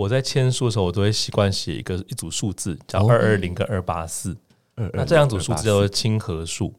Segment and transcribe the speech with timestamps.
[0.00, 4.34] 我在签书的时候，我都会习惯写一个一组数字，叫二二零跟二八四。
[4.94, 6.74] 那这两组数字叫做亲和数。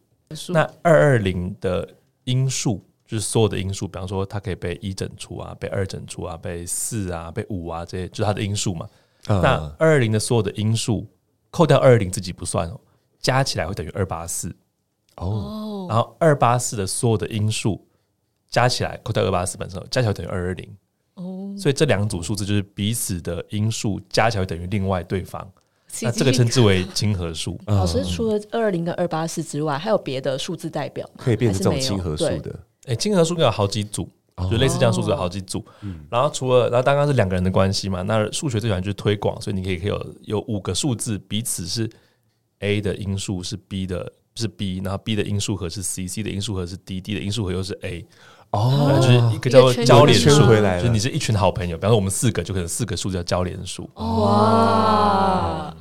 [0.50, 1.88] 那二二零的
[2.24, 8.89] 因数就是所有的因数，比方说它可以被一整除啊，被二整除啊，被四啊，被五啊，这些就是它的因数嘛。
[9.28, 11.06] 那二二零的所有的因数，
[11.52, 12.82] 扣掉二二零自己不算哦，
[13.20, 14.52] 加起来会等于二八四。
[15.18, 17.88] 哦，然后二八四的所有的因数
[18.50, 20.76] 加起来，扣掉二八四本身，加起来等于二二零。
[21.22, 25.48] 哦，所以这两组数字就是彼此的因数加起来等于另外对方，
[26.02, 27.59] 那这个称之为亲和数。
[27.68, 32.59] 老师除了二二零跟二八四之外，还有别的数字代表可以变成这种亲和数的？
[32.86, 34.09] 哎，亲和数有好几组，
[34.50, 35.64] 就类似这样数字有好几组。
[36.09, 41.90] 然后除了，然后刚刚是两个人的关系嘛，那数学最喜欢就是推广，所以你可以可以有有五个数字彼此是
[42.59, 48.06] A 的因数是 B 的，是 B，然后 B 的因数和是 C，C 的因数和是 D，D 的因数和又是 A。
[48.52, 53.90] 哦，就是一个叫做交联数，就是你是一群好朋友，比方说我们四个，就可能四个数叫交联数。
[53.96, 55.73] 哇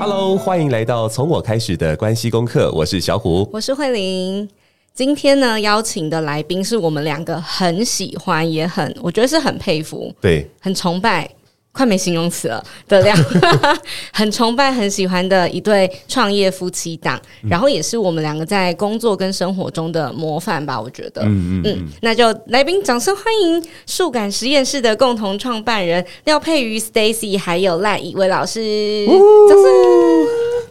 [0.00, 4.48] ！Hello，欢迎来到从我开始的关系功课，我是小虎，我是慧玲。
[4.92, 11.30] 今天呢，邀请的来宾是我们两个很喜欢，也很我觉得是很佩服，对，很崇拜。
[11.72, 13.16] 快没形容词了的两
[14.12, 21.22] 很崇拜、很喜欢的一对创业夫妻档，然后也是我们两个在工作跟生活中的模范吧，我觉得。
[21.22, 29.06] 嗯嗯嗯，那就来宾掌声欢迎数感实验室的共同创办人廖佩瑜 Stacy，还有赖以威老师。
[29.48, 29.64] 掌声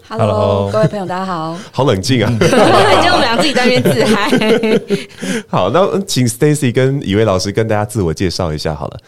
[0.10, 1.58] ！Hello，各位朋友，大家好。
[1.72, 2.28] 好冷静啊！
[2.40, 4.30] 很冷静，我们俩自己在那边自嗨。
[5.48, 9.00] 好，那请 Stacy 跟以威老师跟大家自我介绍一下好了。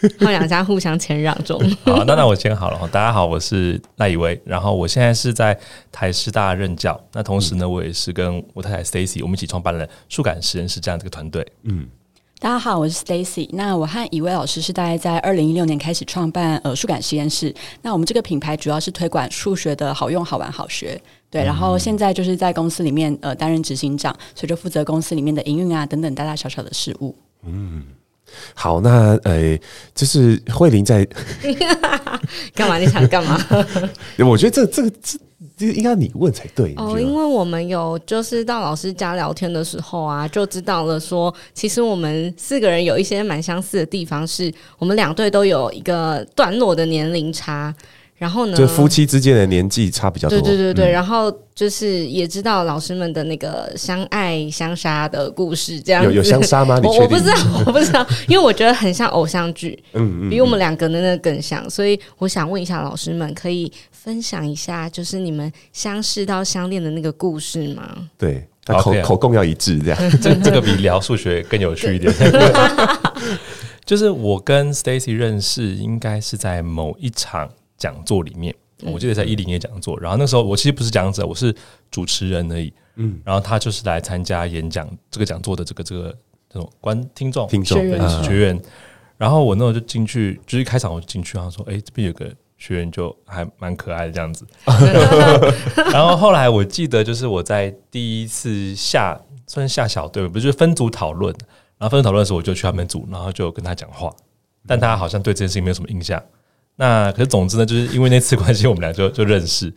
[0.18, 1.58] 他们两家互相谦让中。
[1.84, 2.88] 好，那那我先好了。
[2.88, 5.58] 大家好，我是赖以威，然后我现在是在
[5.92, 6.98] 台师大任教。
[7.12, 11.46] 那同时呢，我也是跟我太太 Stacy，我们一起创办了数感实验室这样的一个团队。
[11.64, 11.86] 嗯，
[12.38, 13.48] 大家好，我是 Stacy。
[13.52, 17.54] 那我和以威老师是大概在二零一六年开始创办呃数感实验室。
[17.82, 21.00] 那我们这个品牌主要是推广数学的好用、好玩、好学。
[21.28, 27.14] 对，然后现在就是在公司里面呃担任执行长，所以就负责公司里面的营运啊等等大大小小的事务。
[27.44, 27.84] 嗯。
[28.54, 29.58] 好，那呃，
[29.94, 31.06] 就是慧玲在
[32.54, 32.78] 干嘛？
[32.78, 33.38] 你想干嘛？
[34.26, 35.18] 我觉得这这个这
[35.56, 47.74] 这应该你问才对哦，因为我们有就是到老师家聊天的时候啊，就知道了说，其实我们四个人有一些蛮相似的地方，是我们两队都有一个段落的年龄差。
[48.20, 50.38] 然后呢，就夫妻之间的年纪差比较多。
[50.38, 56.78] 对对对对，嗯、然后就是也知道老师们的那个相爱相杀的故事，这样有有相杀吗？
[56.82, 57.02] 你确定？
[57.02, 67.96] 我不知道， 我不知道，因为我觉得很像偶像剧，嗯，比我们两个的那个更像，所以我想问一下老师们，可以分享一下，就是你们相识到相恋的那个故事吗？
[68.18, 72.14] 对，口口供要一致，这样， 这这个比聊数学更有趣一点。
[73.86, 77.48] 就是我跟 Stacy 认识，应该是在某一场。
[77.80, 78.54] 讲座里面，
[78.84, 81.52] 我记得在一零年讲座，然后那时候我其实不是讲者，我是
[81.90, 82.72] 主持人而已。
[82.94, 86.16] 嗯，然后他就是来参加演讲这个讲座的这个这个
[86.48, 87.78] 这种观听众听众
[88.22, 88.60] 学员。
[89.16, 94.46] 然后我那时候就进去，就是一开场我就进去，然后说：“哎，这边有个学员就还蛮可爱的这样子。
[95.92, 101.34] ”然后后来我记得就是我在第一次下算是下小队，不就是分组讨论，
[101.76, 104.10] 然后分组讨论的时候我就去他们组，然后就跟他讲话，
[104.66, 106.22] 但他好像对这件事情没有什么印象。
[106.80, 109.70] 那可是，总之呢，就是因为那次关系，我们俩就就认识。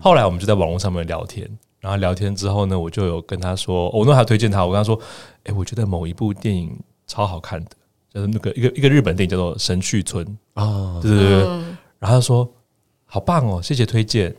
[0.00, 1.48] 后来我们就在网络上面聊天，
[1.78, 4.98] 然后聊天之后呢，我就有跟他说，我那还推荐他，我跟他说，
[5.44, 6.76] 哎，我觉得某一部电影
[7.06, 7.70] 超好看的，
[8.12, 10.26] 就是那个一个一个日本电影叫做《神去村》
[10.60, 11.42] 啊，对对对。
[12.00, 12.52] 然后他说，
[13.06, 14.34] 好棒哦，谢谢推荐，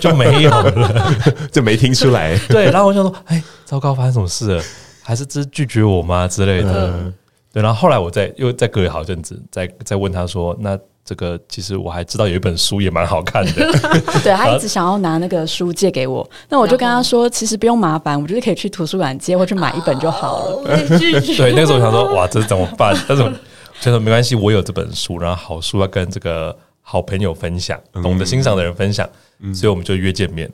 [0.00, 1.14] 就没有了，
[1.52, 2.36] 就没听出来。
[2.48, 4.62] 对，然后我就说，哎，糟糕，发生什么事了？
[5.04, 7.12] 还是这是拒绝我吗之类的？
[7.52, 10.76] 对，然后后来我再又再隔了好一阵子，再再问他说，那。
[11.08, 13.72] 这个其实我还知道有一本书也蛮好看的，
[14.22, 20.62] 对，他一直想要拿那个书借给我，那我就跟他说，其实不用麻烦，我就是可以去图书馆借或去买一本就好了。
[21.00, 22.94] 对，那个时候我想说，哇，这怎么办？
[23.08, 23.32] 但是我
[23.80, 29.08] 觉得没关系，我有这本书，然后好书要跟这个好朋友分享，懂得欣赏的人分享，
[29.54, 30.46] 所以我们就约见面。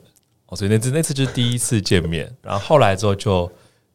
[0.47, 3.51] 哦，所以那次那次就是第一次见面，然后后来之后就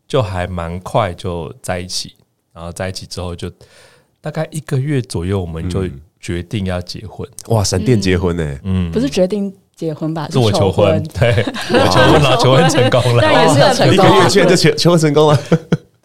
[0.06, 2.14] 就还蛮快就在一起，
[2.52, 3.50] 然后在一起之后就
[4.20, 5.88] 大概一个月左右，我们就。
[6.20, 7.64] 决定要结婚，哇！
[7.64, 8.58] 闪电结婚呢？
[8.64, 10.28] 嗯，不是决定结婚吧？
[10.30, 11.30] 是我求婚，对，
[11.70, 15.38] 我 求婚了， 求婚成功了，但也是要 成功，一个月前就求求婚成功了，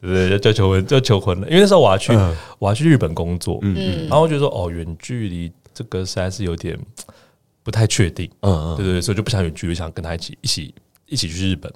[0.01, 1.47] 对对，就求婚就求婚了。
[1.49, 2.13] 因为那时候我要去，
[2.59, 6.77] 我要去日本工作，嗯，然后我觉得说，哦，远距离这个实在是有点
[7.63, 10.73] 不太确定，嗯嗯，对对对，所以就不想远距离，想跟他一起一起
[11.07, 11.71] 一起去日本，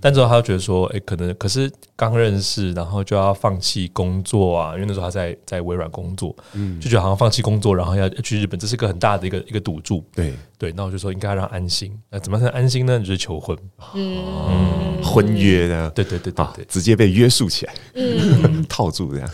[0.00, 10.34] 但之后他就觉得说，哎、欸，可能可是刚认识，然后就要放弃工作啊，因为那时候他在在微软工作，嗯，就觉得好像放弃工作，然后要去日本，这是个很大的一个一个赌注，对。
[10.56, 12.98] 对，那我就说应该要让安心，那怎么才能安心呢？
[12.98, 13.58] 就是求婚，
[13.94, 15.02] 嗯，嗯。
[15.02, 19.28] 婚约呢，对对对对对，直接被约束起来，嗯， 套住这样。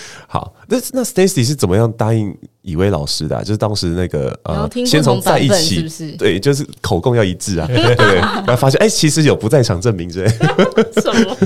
[0.28, 3.40] 好，那那 Stacy 是怎么样答应以威老师的、啊？
[3.42, 6.12] 就是当时那个呃，先从在一起，是不是？
[6.12, 10.28] 对，就是口供要一致啊， 对，对，然后发现哎、欸，其实有不在场证明之类。
[11.00, 11.36] 什么？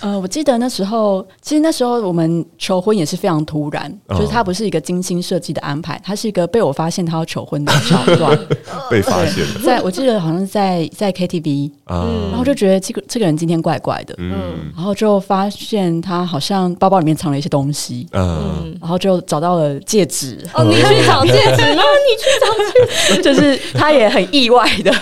[0.00, 8.38] 呃，我记得那时候，其实那时候我们求婚也是非常突然，哦、就是他不是一个精心设计的安排，他是一个被我发现他要求婚的桥段，
[8.90, 9.60] 被发现了。
[9.64, 20.38] 在我记得好像在在 KTV 啊、嗯，然后就觉得这个这个人今天怪怪的，嗯，然后就发现他好像包包里面藏了一些东西，嗯，然后就找到了戒指。
[20.54, 21.82] 哦，你去找戒指吗？
[22.06, 24.92] 你去找戒指， 就是他也很意外的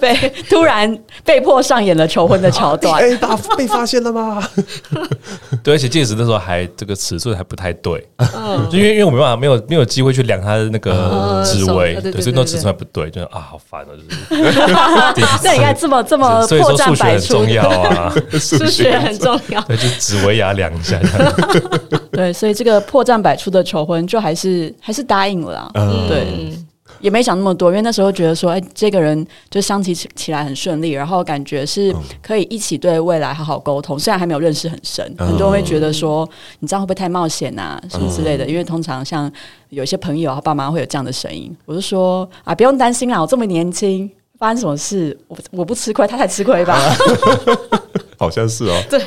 [0.00, 0.14] 被
[0.48, 2.94] 突然被迫上演了求婚的桥段。
[3.00, 4.29] 哎，打被发现了吗？
[5.62, 14.42] 对，而且戒指那时候还这个尺寸还不太对，嗯，就因为因为我没办法没有没有机会去量它的那个指围，对，所以那尺寸还不对，就啊，好烦哦，就是。
[15.42, 21.00] 那你看这么这么破绽百出，所以说数学很重要啊， 数学很重要，对，就指围也要量一下。
[22.12, 25.70] 对，所以这个破绽百出的求婚，就还是还是答应了啦。
[25.74, 26.52] 嗯，对，
[27.00, 33.98] 也没想那么多，因为那时候觉得说，哎，这个人就相处起起来很顺利，然后感觉是可以一起对未来好好沟通。
[33.98, 36.28] 虽然还没有认识很深，很多人会觉得说，
[36.60, 38.46] 你这样会不会太冒险啊，什么之类的？
[38.46, 39.30] 因为通常像
[39.70, 46.78] 有些朋友他爸妈会有这样的声音，我就说啊，不用担心啦，我这么年轻，发生什么事，我我不吃亏，他才吃亏吧。
[48.18, 49.00] 好像是哦，对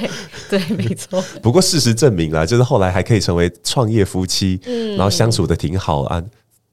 [0.50, 1.24] 对，没错。
[1.44, 6.24] 不过事实证明啦，就是后来还可以成为创业夫妻，嗯，然后相处的挺好啊。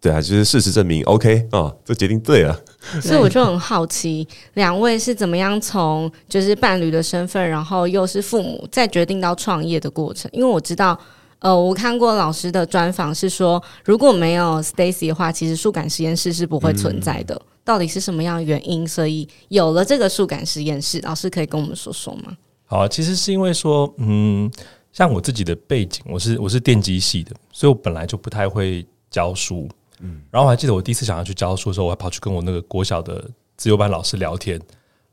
[0.01, 2.59] 对啊，就是事实证明，OK 哦，这决定对了。
[3.03, 10.31] 所以我就很好奇，两位是怎么样从就是伴侣的身份，然后又是父母，再决定到创业的过程？
[10.33, 10.99] 因为我知道，
[11.41, 17.35] 呃，我看过老师的专访，是说如果没有 Stacy 的话，其实数感实验室是不会存在的。
[17.35, 20.99] 嗯到底是什么样的原因，所以有了这个数感实验室？
[21.03, 22.37] 老师可以跟我们说说吗？
[22.65, 24.51] 好，其实是因为说，嗯，
[24.93, 29.69] 像我自己的背景，我是我是电机系的，所以我本来就不太会教书，
[30.01, 30.21] 嗯。
[30.31, 33.25] 然后我还记得我第一次想要去教书的时候，我还跑去跟我那个国小的
[33.57, 34.61] 自由班老师聊天，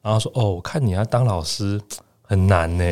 [0.01, 1.79] 然后说：“哦，我看你要当老师
[2.21, 2.83] 很难呢。”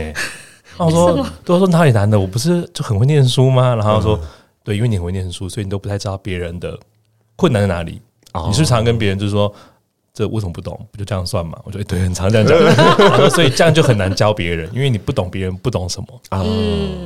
[0.78, 2.20] 然后我说：“都说哪里难的？
[2.20, 4.20] 我不是就很会念书吗？”然后说
[4.64, 6.78] ：“对，因为你很会念书，所以你都不太知道别人的
[7.36, 8.02] 困难在哪里。”
[8.48, 9.54] 你是常跟别人就是说，
[10.14, 10.78] 这为什么不懂？
[10.92, 11.58] 不就这样算嘛？
[11.64, 12.58] 我觉得对，很常这样讲，
[13.32, 16.44] 所以这样就很难教别人，因为你不懂别人不懂什么啊。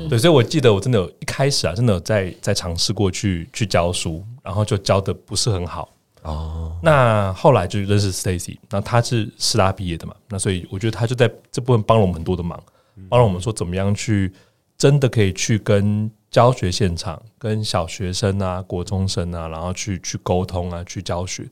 [0.10, 5.88] 对，所以我记得我真的有一开始啊，真的有在在尝试过去去教书，然后就教的不是很好
[6.24, 6.76] 哦。
[6.82, 12.60] 那后来就认识 Stacy，那他是师大毕业的嘛，那所以我觉得他就在这部分帮了我们很多的忙，
[13.08, 14.34] 帮了我们说怎么样去
[14.76, 16.10] 真的可以去跟。
[16.32, 21.44] 教学现场跟小学生啊、国中生啊，然后去去沟通啊、去教学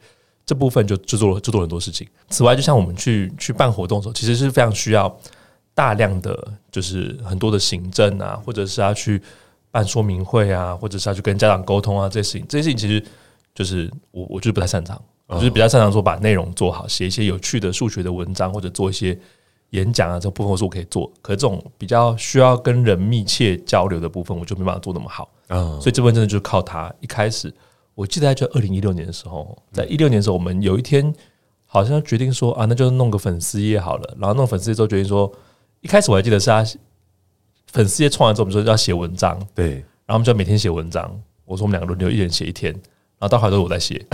[0.46, 2.08] 这部分就制作了制作很多事情。
[2.30, 5.20] 此外，就像我们去去办活动的时候，其实是非常需要
[5.74, 9.20] 大量的就是很多的行政啊，或者是要去
[9.78, 13.04] 办说明会啊，或者是要去跟家长沟通啊，这些事情，这些事情其实
[13.54, 19.18] 就是我我就是不太擅长，我就是比较擅长说把内容做好，写一些有趣的数学的文章，或者做一些。
[19.72, 25.30] 演讲啊，这部分我是我可以做，可是这种比较需要跟人密切交流的部分，我就没办法做那么好。
[25.50, 26.90] 嗯，所以这部分真的就是靠他。
[27.02, 27.54] 一开始，
[27.94, 31.14] 我记得在就二零一六年的时候，在一六年的时候，我们有一天
[31.66, 34.16] 好像决定说啊，那就弄个粉丝页好了。
[34.18, 35.30] 然后弄粉丝页之后，决定说，
[35.82, 36.66] 一开始我还记得是他
[37.72, 39.72] 粉丝页创完之后，我们说要写文章，对，
[40.06, 41.10] 然后我们就要每天写文章。
[41.46, 42.74] 我说我们两个轮流，一人写一天。
[43.20, 43.96] 然后到后来都是我在写，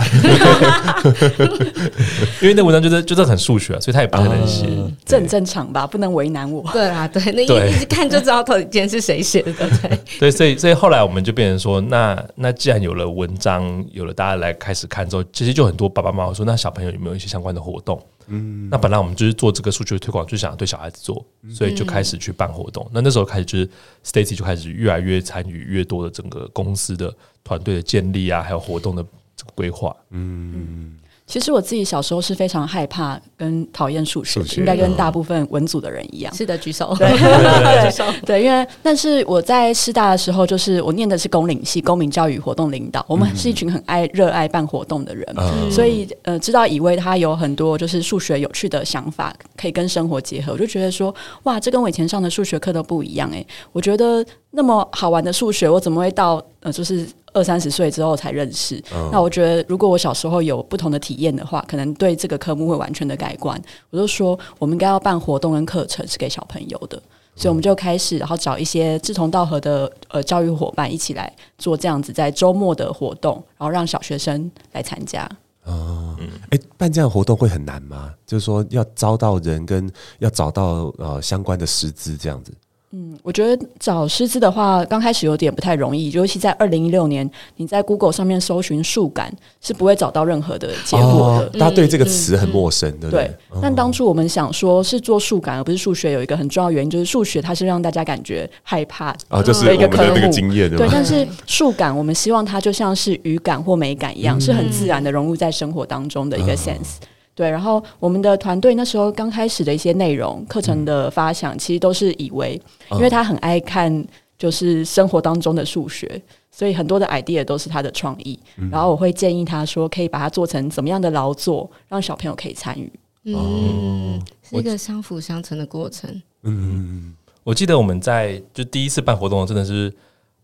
[2.40, 4.66] 因为那文章就是就是很数学啊，所以他也不太能写，
[5.04, 5.86] 这很正常吧？
[5.86, 6.64] 不能为难我。
[6.72, 9.98] 对啊，对，那一一看就知道到底今天是谁写的，对。
[10.18, 18.02] 对，所以所以后来我们就变成说，那那既然有了文章，有了大家来开始看之后，其实就很多爸爸妈妈说，那小朋友有没有一些相关的活动？
[18.26, 22.88] 嗯，那本来我们就是做这个数据推广，就想要对小孩子做，所以就开始去办活动。
[22.92, 23.68] 那那时候开始就是
[24.04, 27.14] Stacy 就开始越来越参与越多的整个公司的。
[27.46, 29.04] 团队的建立啊，还有活动的
[29.36, 30.96] 这个规划，嗯。
[31.26, 36.32] 其实我自己小时候是非常害怕跟讨厌数学，应该跟大部分文组的人一样。
[36.34, 36.94] 是的，举手。
[36.98, 37.08] 对，
[37.88, 38.04] 举手。
[38.26, 43.04] 对，因为但是我在师大的时候，就是我念的是公领系，公民教育活动领导。
[43.08, 45.26] 我们是一群很爱热爱办活动的人，
[45.70, 50.52] 所以呃，知道以为他有很多就是数学有趣的想法，可以跟生活结合。
[50.52, 51.12] 我就觉得说，
[51.44, 53.44] 哇，这跟我以前上的数学课都不一样诶。
[53.72, 58.82] 我觉得那么好玩的数学，我怎么会到呃，就是二三十岁之后才认识？
[58.90, 63.60] 嗯、那我觉得，如果我小时候有不同的体验的话，可能对这个科目会完全的改观。
[63.90, 66.96] 我就说，我们应该要办活动跟课程是给小朋友的，
[67.36, 75.28] 所以我们就开始，然后找一些志同道合的呃教育伙伴一起来做这样子，在周末的活动，然后让小学生来参加。
[75.66, 76.16] 嗯，
[76.50, 78.10] 哎、欸，办这样的活动会很难吗？
[78.24, 82.52] 就是说，要招到人，跟要找到呃相关的师资这样子。
[82.96, 91.46] 嗯，我觉得找师资的话，刚开始有点不太容易，尤其在二零一六年，你在 Google 上面搜寻数感是不会找到任何的结果的。
[91.46, 93.24] 哦、大家对这个词很陌生，对不对？
[93.24, 93.58] 对。
[93.60, 100.70] 但当初我们想说是做数感而不是数学，有一个很重要原因，就是数学它是让大家感觉害怕啊，就是我们的那个经验。
[100.70, 106.98] 对，但是数感我们希望它就像是语感或美感一样，嗯、是很自然的融入在生活当中的一个 sense。
[107.34, 112.60] 嗯对，然后我们的团队那时候刚开始的一些内容课程的发想，其实都是以为，
[112.92, 114.06] 因为他很爱看
[114.38, 116.22] 就是生活当中的数学，
[116.52, 118.38] 所以很多的 idea 都是他的创意。
[118.70, 122.92] 然后我会建议他说，可以把它做成怎么样的劳作，让小朋友可以参与。
[123.24, 126.22] 嗯，是一个相辅相成的过程。
[126.42, 129.92] 嗯，我记得我们在就第一次办活动，真的是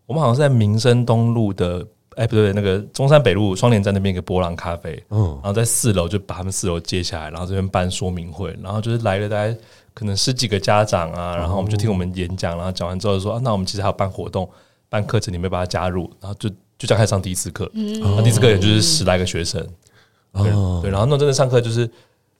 [0.05, 1.87] 我们好像是在民生东路的。
[2.17, 9.55] 哎，不对，那个中山北路双连站那边一个波浪咖啡，嗯，然后在四楼就把他们四楼接下来，然后这边办说明会，然后就是来了大概
[9.93, 14.49] 可能十几个家长啊，然后我们就听我们演讲，然后讲完之后就说，啊，那我们其实还有办活动、
[14.89, 19.65] 办课程，你们把它加入，然后就就这样开始上第一次课，嗯，第一次课也就是十来个学生，
[20.33, 20.51] 对
[20.81, 21.87] 对，然后那真的上课就是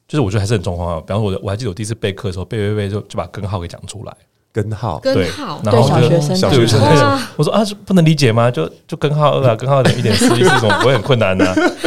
[0.06, 4.18] 就是我觉得还是很状况啊，比方说我我还记得我第一次备课的时候，备备备就就把根号给讲出来。
[4.54, 6.80] 根号，根号，然后小学生，小学生，
[7.38, 8.52] 我说啊，不能理解吗？
[8.52, 11.46] 就就根号二啊， 根号零一点四一四种不会很困难呢？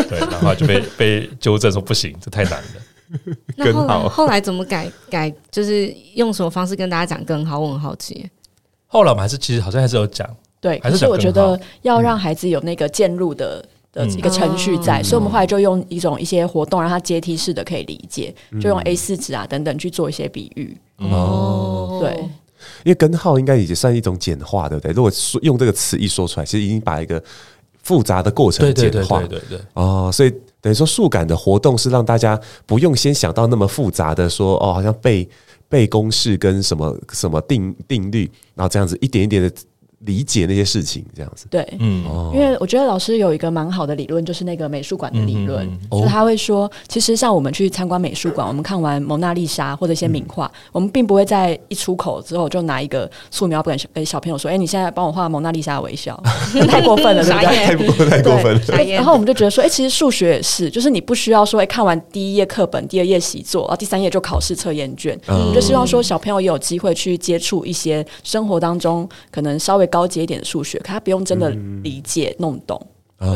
[0.09, 2.69] 对， 然后就被被纠正说不行，这太难了。
[3.57, 5.33] 那后来后来怎么改改？
[5.51, 7.59] 就是用什么方式跟大家讲根号？
[7.59, 8.29] 我很好奇。
[8.87, 10.29] 后来我们还是其实好像还是有讲，
[10.61, 20.77] 对，还是我觉得要让孩子有那个渐入的的一个程序在，所以我们后来就用一种一些活动，让他阶梯式的可以理解，就用 A 四纸啊等等去做一些比喻。
[20.99, 22.25] 哦，对。
[22.85, 24.93] 因为根号应该已经算一种简化，对不对？
[24.93, 27.23] 如果说用这个词一说出来，其实已经把一个
[27.83, 30.31] 复杂的过程简化，对对对哦，所以
[30.61, 35.29] 等于说数感的活动是让大家不用先想到那么复杂的说哦，好像背
[35.69, 39.51] 背公式跟什么什么定定律，然后这样子一点一点的。
[40.07, 41.47] 理解那些事情，这样子。
[41.51, 45.79] 对，嗯，因为我觉得老师有一个蛮好的理论，就是那个美术馆的理论，嗯嗯。
[45.91, 56.21] 嗯、就是他会说，其实像我们去参观美术馆，我们看完蒙娜丽莎或者一些名画，嗯、我们并不会在一出口之后就拿一个素描本给小朋友说，哎、欸，你现在帮我画蒙娜丽莎的微笑，
[56.69, 57.67] 太过分了，对不对？
[57.67, 58.85] 太过太过分了。
[58.95, 70.79] 然后我们就觉得说，哎、欸，其实数学也是，就是你不需要说，哎、欸，看完第一页课本，第二页习作，然后第三页就考试测验卷，嗯、就希望说小朋友也有机会去接触一些生活当中可能稍微高阶一点的数学。
[70.79, 71.51] 可他不用真的
[71.85, 72.77] 理解弄懂
[73.19, 73.29] 啊！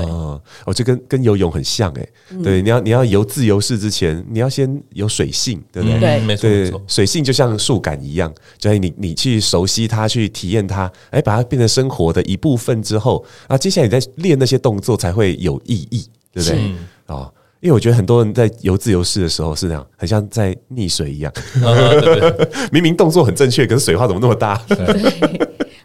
[0.65, 2.07] 哦，这跟跟游泳很像哎。
[2.43, 6.01] 对，你要你要游自由式之前，你要先有水性，对不对？
[6.01, 6.83] 对，没错没错。
[6.89, 16.59] 水性就像树感一样，就是你你去熟悉它，去体验它，哎，把它变成生活的一部分之后，啊，接下来你再练那些动作才会有意义，对不对？
[17.07, 21.33] 哦，因为我觉得很多人在游自由式的时候是那样，很像在溺水一样，
[22.73, 24.61] 明明动作很正确，可是水花怎么那么大？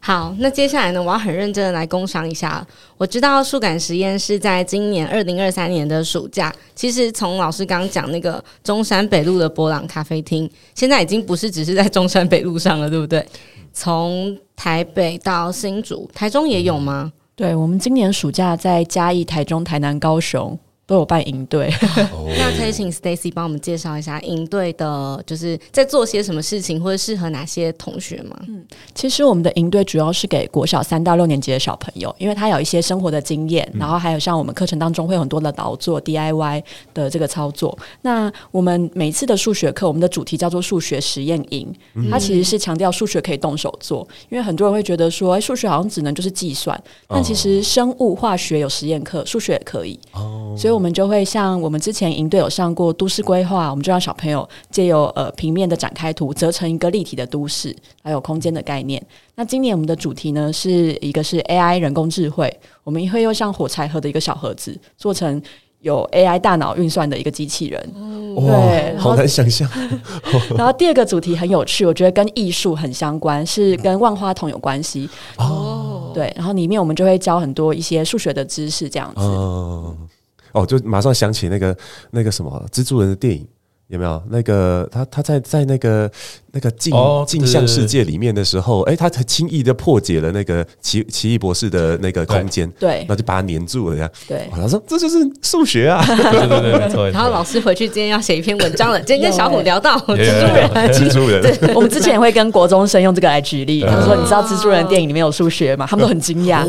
[0.06, 2.66] 好，那接下来呢，我要很认真的来工商一下。
[2.98, 13.26] 我知道数感实验是在今年二零二三年的暑假，其实从老师刚讲那个中山北路的波朗咖啡厅，现在已经不是只是在中山北路上了，对不对？
[13.72, 17.14] 从台北到新竹、台中也有吗？
[17.34, 20.60] 对，我们今年暑假在嘉义、台中、台南、高雄。
[20.86, 21.72] 都有办营队，
[22.38, 28.38] 那可以请 Stacy 帮我们介绍一下营队的，就是在做些什么事情，或者适合哪些同学吗？
[28.50, 28.62] 嗯，
[28.94, 36.62] 其实我们的营队主要是给国小三到六年级的小朋友，因为他有一些生活的经验，然后还有像我们课程当中会有很多的劳作 DIY
[36.94, 37.78] 的这个操作。
[38.02, 41.74] 那我们每次的数学课，我们的主题叫做数学实验营，
[42.12, 50.73] 它其实是强调数学可以动手做，因为很多人会觉得说，哎，数学好像只能就是计算，但其实生物化学有实验课，数学也可以哦，所以。
[50.74, 59.04] 我们就会像我们之前营队有上过都市规划，我们就让小朋友借由呃平面的展开图，折成一个立体的都市，还有空间的概念。
[59.36, 62.54] 那今年我们的主题呢，是一个是 AI 人工智慧，
[62.84, 65.42] 我们会用像火柴盒的一个小盒子，做成
[65.82, 67.94] 有 AI 大脑运算的一个机器人。
[68.36, 69.70] 哇对，好难想象。
[70.58, 75.08] 然后第二个主题很有趣，我觉得跟艺术很相关，是跟万花筒有关系。
[75.38, 79.22] 哦，对，然后里面我们就会教很多一些数学的知识，这样子。
[79.22, 79.96] 哦
[80.54, 81.78] 哦，就马上想起那个
[82.10, 83.46] 那个什么蜘蛛人的电影，
[83.88, 84.24] 有没有？
[84.30, 86.10] 那个他他在在那个
[86.56, 86.94] 那个镜
[87.26, 94.12] 镜像世界里面的时候，哎，他才轻易的破解了那个奇奇异博士的那个空间，对，然后就把它粘住了，这样。
[94.28, 97.10] 对，他说这就是数学啊，对对对，没错。
[97.10, 101.42] 然后老师回去今天要写一篇文章了，今天跟小虎聊到蜘蛛人，蜘蛛人。
[101.42, 105.88] 对，我们之前也会跟国中生用这个来举例，他说你知道蜘蛛人电影里面有数学吗？
[105.90, 106.64] 他们都很惊讶。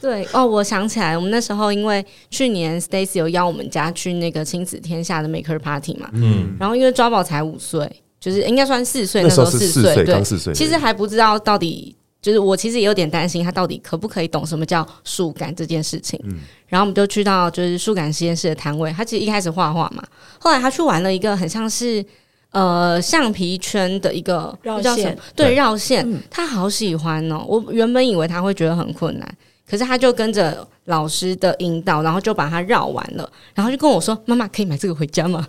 [0.00, 7.90] 对哦，我想起来，我们那时候因为去年 Stacy 有邀我们家去那个亲子天下的 Maker Party 嘛，嗯，然后因为抓宝才五岁。
[8.20, 10.22] 就是应该算四岁，那时候四岁，对，
[10.52, 16.20] 其实还不知道到底，就是我其实也有点担心他到底可不可以懂什么叫数感这件事情。
[16.24, 20.04] 嗯，然后我们就去到就是数感实验室的摊位，他其实一开始画画嘛，
[20.38, 22.04] 后来他去玩了一个很像是
[22.50, 27.42] 呃橡皮圈的一个绕线，对，绕线，他好喜欢哦。
[27.48, 29.34] 我原本以为他会觉得很困难。
[29.70, 35.46] 可是他就跟着老师的引导，然后就把它绕完了，然后就跟我说：“妈妈，可以买这个回家吗？”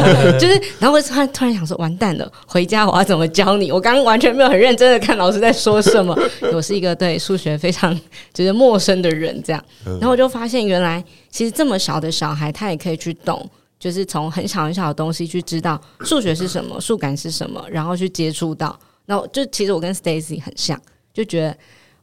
[0.38, 6.16] 就是，然后我突然突然想说：“完蛋了，回家我要怎么教你？”我刚刚完全没有很认真的看老师在说什么，
[6.54, 7.92] 我是一个对数学非常
[8.32, 9.64] 就是陌生的人，这样。
[9.84, 18.78] 然后我就发现，原来其实这么小的小孩，他也可以去懂，就是从很小很小的东西去知道数学是什么，数感是什么，然后去接触到。
[19.06, 20.80] 然后就其实我跟 Stacy 很像，
[21.12, 21.56] 就觉得。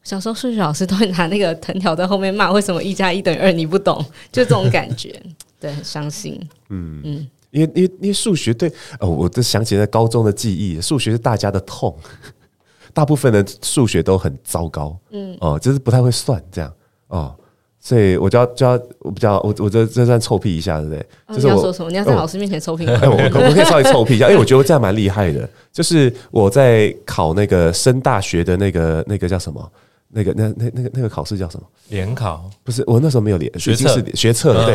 [0.03, 3.51] 小时候数学老师都会拿那个藤条在后面骂，为什么一加一等于二？
[3.51, 3.97] 你不懂，
[4.31, 5.21] 就这种 感觉，
[5.59, 6.37] 对，很伤心。
[6.69, 8.69] 嗯嗯，因为因为因为数学对
[8.99, 11.95] 哦，我都想起了高中的记忆，数学是大家的痛，
[12.93, 14.97] 大部分的数学都很糟糕。
[15.11, 16.73] 嗯哦，就是不太会算这样
[17.07, 17.33] 哦，
[17.79, 21.05] 所以我就要就要我比较我我这这算臭屁一下，对不对？
[21.27, 21.91] 哦、就是我你要说什么？
[21.91, 22.85] 你要在老师面前臭屁？
[22.91, 25.47] 哎、我我可以稍微臭屁一下，因为我觉得这样蛮厉害的。
[25.71, 29.71] 就是我在考那个升大学的那个那个叫什么？
[30.15, 31.65] 那个那那那个那个考试叫什么？
[31.89, 32.49] 联考。
[32.63, 34.01] 不是我那时候没有联学测。
[34.13, 34.73] 学测 对。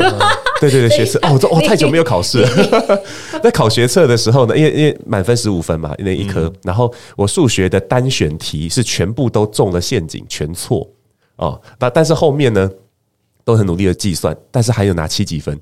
[0.59, 1.17] 对对对学测。
[1.19, 3.01] 哦，我哦太久没有考试了。
[3.41, 10.85] 在考学测的时候呢，因为因为满分十五分嘛，那一科，然后我数学的单选题是全部都中了陷阱，全错。
[11.37, 11.59] 哦。
[11.77, 12.69] 但但是后面呢
[13.45, 15.57] 都很努力的计算，但是还有拿七几分，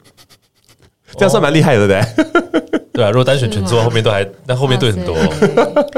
[1.14, 2.82] 这样算蛮厉害的，对不对？
[2.98, 5.16] 对啊，如果单选全错，后面都还那后面对很多，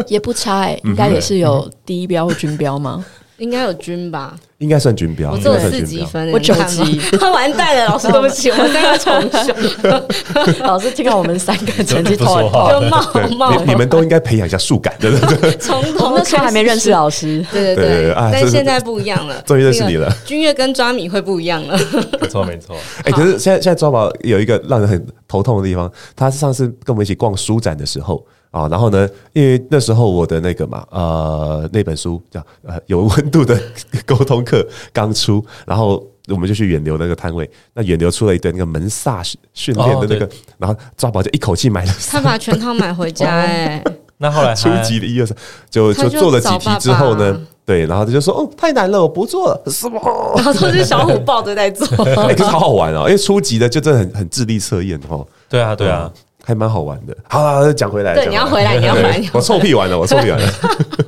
[0.08, 3.06] 也不差哎，应该也是有第一标或均标吗？
[3.40, 5.32] 应该有均吧，应该算均标。
[5.32, 7.86] 我只有四级分，我九级，他 完蛋了。
[7.88, 10.64] 老师，对不起，我们三个重修。
[10.66, 13.02] 老师听到我们三个成绩头就冒
[13.38, 13.64] 冒。
[13.64, 15.52] 你们都应该培养一下数感，对不对？
[15.58, 18.14] 从头那时候还没认识老师，对 对对。
[18.16, 20.14] 但现在不一样了，终于认识你了。
[20.26, 21.80] 君越跟抓米会不一样了，
[22.22, 22.76] 没错没错。
[23.04, 28.26] 哎，可是现在现在抓宝有一个让人很头痛的地方，他上次跟我们一起逛书展的时候。
[28.52, 33.60] 啊，然后呢，因为那时候我的那个嘛，呃，那本书叫呃有温度的
[34.06, 39.22] 沟通课刚出，然后我们就去远流那个摊位，那远流出了一堆那个门萨
[39.54, 43.84] 训练的那个，哦、然后抓宝就一口气买了，他把全套买回家哎、欸，
[44.18, 45.38] 那后来初级的一二三，
[45.70, 50.00] 就就做了几题之后呢，对，然后他就说哦太难了，我不做了，什么？
[50.36, 56.12] 然后都是小虎抱着在做，哎，可是好好玩哦，因为初级的就真的很很智力测验哦，对啊对啊。
[56.42, 57.16] 嗯还蛮好玩的。
[57.28, 59.22] 好了，讲回来，对，你要回来，你要回来。
[59.34, 60.52] 我臭屁完了，我臭屁完了。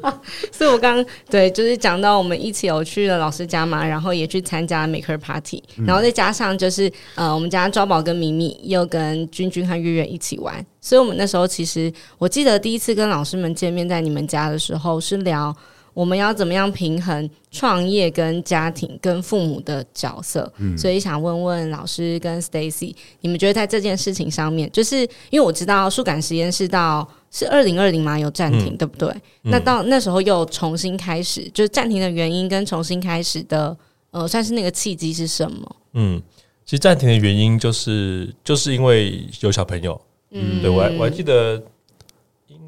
[0.52, 15.56] 所以，我刚对，就是讲到我们一起有去了老师家嘛，然后也去参加 Maker Party，然后再加上就是呃，我们家抓宝跟咪咪又跟君君和月月一起玩，所以我们那时候其实我记得第一次跟老师们见面在你们家的时候是聊。
[15.94, 20.52] 我们要怎么样平衡创业跟家庭跟父母的角色？
[20.58, 29.10] 嗯，所以想问问老师跟 Stacy，你们觉得在这件事情上面，就是因为我知道数感实验室到是二零二零嘛有暂停，嗯，对不对？
[29.44, 33.76] 嗯，那到那时候又重新开始，就是暂停的原因跟重新开始的，
[34.12, 35.76] 呃，算是那个契机是什么？
[35.94, 36.22] 嗯，
[36.66, 40.00] 其实暂停的原因就是就是因为有小朋友，
[40.32, 41.62] 嗯，对，我还我还记得。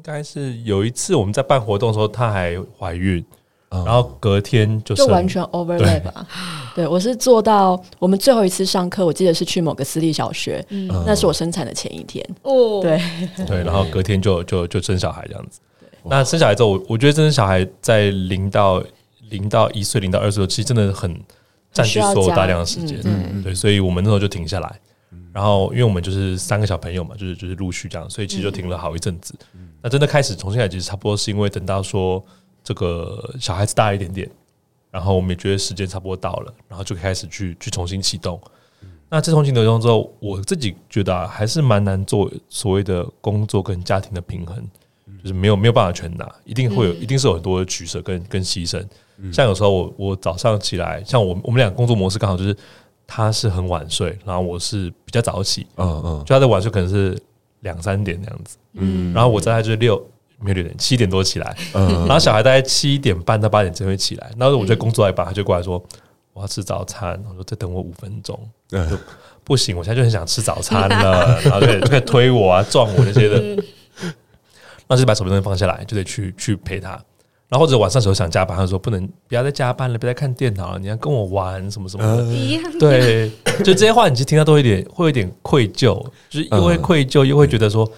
[0.06, 3.24] 应该是有一次我们在办活动的时候，她还怀孕，
[3.70, 6.26] 然后隔天就就完全 overlap 吧。
[6.76, 10.62] 对，我是做到我们最后一次上课，我记得是去某个私立小学，
[11.06, 12.22] 那是我生产的前一天。
[12.42, 13.00] 哦，对
[13.46, 15.58] 对，然后隔天就就就生小孩这样子。
[16.02, 18.84] 那生小孩之后，我我觉得生小孩在零到
[19.30, 21.18] 零到一岁、零到二岁，其实真的很
[21.72, 23.00] 占据所有大量的时间。
[23.04, 24.80] 嗯对，所以我们那时候就停下来。
[25.34, 29.34] 然后，因为我们就是三个小朋友嘛，就是就是陆续这样，所以其实就停了好一阵子。
[29.82, 32.24] 那真的开始重新来，其实差不多是因为等到说
[32.62, 34.30] 这个小孩子大一点点，
[34.92, 38.40] 然后我们也觉得时间差不多到了，然后就开始去去重新启动。
[39.10, 44.56] 那自从启动之后，我自己觉得还是蛮难做所谓的工作跟家庭的平衡，
[45.20, 48.84] 就是没有没有办法全拿，一定会有，一定是有很多的取舍跟跟牺牲。
[49.32, 52.56] 像有时候我我早上起来，像我我们俩工作模式刚好就是
[53.06, 57.16] 他是很晚睡，然后我是比较早起，嗯嗯，就他的晚睡可能是
[57.60, 59.96] 两三点那样子，嗯，然后我大概就是六
[60.40, 62.06] 没有六点，七点多起来，嗯。
[62.06, 65.82] 然后小孩大概七点半到八点才会起来，然后我在工作一半，他就过来说
[66.32, 68.38] 我要吃早餐，我说再等我五分钟，
[68.68, 68.78] 就
[69.44, 73.64] 不行，我现在就很想吃早餐了， 然后就就可以推我啊，撞我那些的，
[74.88, 77.00] 那就把手边东西放下来，就得去去陪他。
[77.48, 82.24] 然后或者晚上时候想加班，他说不能，不要再加班了，别再看电脑了，你要跟我玩什么什么的。
[82.24, 87.88] 呃、对，就这些话，你其实听到都有点会有点愧疚，就是又会愧疚，又会觉得说，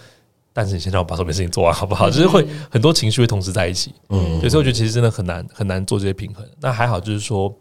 [0.53, 2.11] 但是你先让我把手边事情做完好不好？
[2.11, 3.95] 就是会很多情绪会同时在一起。
[4.09, 6.45] 嗯，所以我觉得其实真的很难很难做这些平衡。
[6.61, 7.55] 那还好，就是说，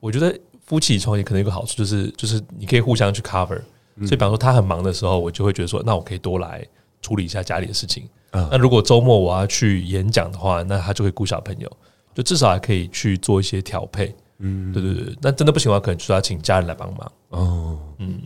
[0.00, 3.60] 我觉得夫妻创业可能有个好处，就是就是你可以互相去 cover。
[4.00, 6.64] 所以，比方说他很忙的时候，我就会觉得说，那我可以多来
[7.02, 8.08] 处理一下家里的事情。
[8.32, 11.70] 那如果周末我要去演讲的话，那他就会雇小朋友，
[12.14, 14.14] 就至少还可以去做一些调配。
[14.38, 15.16] 嗯，对对对。
[15.20, 17.12] 那真的不行的话，可能就要请家人来帮忙。
[17.30, 18.20] 哦，嗯，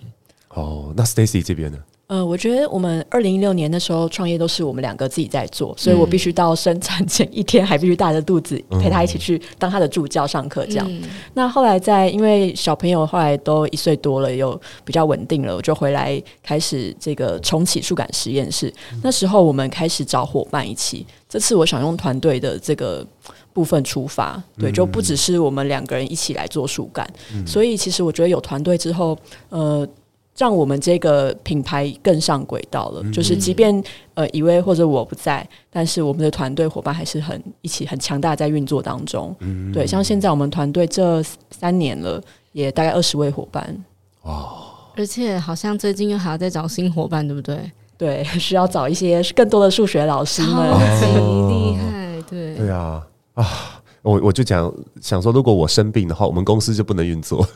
[0.50, 1.78] 哦，那 Stacy 这边呢？
[2.12, 10.86] 呃，我觉得我们二零一六年的时候创业都是我们两个自己在做，所以我必须到生产前一天还必须大着肚子陪他一起去当他的助教上课这样。
[10.90, 11.00] 嗯、
[11.32, 18.70] 那后来在因为小朋友后来都一岁多了，又比较稳定了，我就回来开始这个重启数感实验室。
[19.02, 23.06] 那时候我们开始找伙伴一起，这次我想用团队的这个
[23.54, 27.10] 部分出发，对，就不只是我们两个人一起来做树感。
[27.46, 29.16] 所以其实我觉得有团队之后，
[29.48, 29.88] 呃。
[30.36, 33.00] 让我们这个品牌更上轨道了。
[33.04, 33.82] 嗯、就是即便
[34.14, 39.34] 呃，以威或者我不在，但是我们的团队伙伴还是很一起很强大，在运作当中。
[39.40, 43.84] 嗯、对，像现在我们团队这三年了，也大概二十位伙伴。
[44.22, 44.54] 哇！
[44.96, 47.58] 而且好像最近又还要再找新伙伴，对不对？
[47.96, 50.54] 对， 需要找一些更多的数学老师们，
[51.00, 52.22] 超级厉害。
[52.28, 53.02] 对对啊
[53.34, 53.71] 啊！
[54.02, 57.46] 我我就讲想说，如果我生病的话，我们公司就不能运作，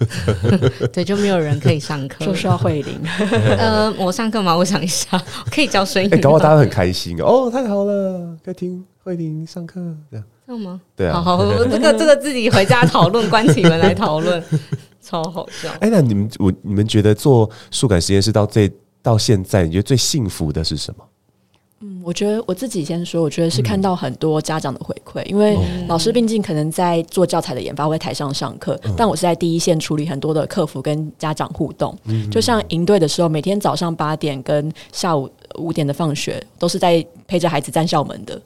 [0.92, 3.00] 对，就没有人可以上课，就需要慧玲。
[3.58, 4.56] 呃，我上课吗？
[4.56, 6.08] 我想一下，可以教声音。
[6.20, 10.80] 搞得大家很开心哦，太好了，可以听慧玲上课，这样这样吗？
[10.94, 14.40] 对啊，好好，这个这个自己回家讨论，关起门来讨论，
[15.02, 15.68] 超好笑。
[15.80, 18.70] 哎、欸，那你们我你们觉得做数感实验室到这
[19.02, 21.04] 到现在，你觉得最幸福的是什么？
[21.80, 25.58] 嗯，我觉得我自己先说，我觉得是看到很多家长的回馈，因为
[25.88, 31.96] 老师毕竟可能在做教材的研发，会台上上课，但我是在第一线处理很多的客服跟家长互动，
[32.30, 38.40] 就像营队的时候，每天早上八点跟下午五点的放学，都是在陪着孩子站校门的，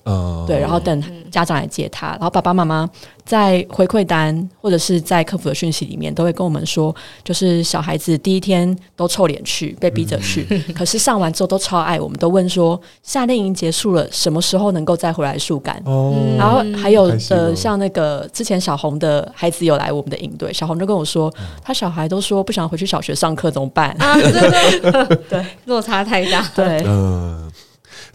[0.47, 2.90] 对，然后等家长来接他，然后爸爸妈妈。
[3.31, 15.81] 在回馈单或者是在客服的讯息里面，都会跟我们说，就是小孩子第一天都臭脸去，被逼着去，可是上完之后都超爱我们，都问说夏令营结束了，什么时候能够再回来树干？
[15.85, 23.90] 哦，然后还有呃，像那个之前小红的孩子有来我们的营队，小红就跟我说，他小孩都说不想回去小学上课，怎么办？
[24.01, 27.49] 啊，对对 对，落差太大，对，嗯。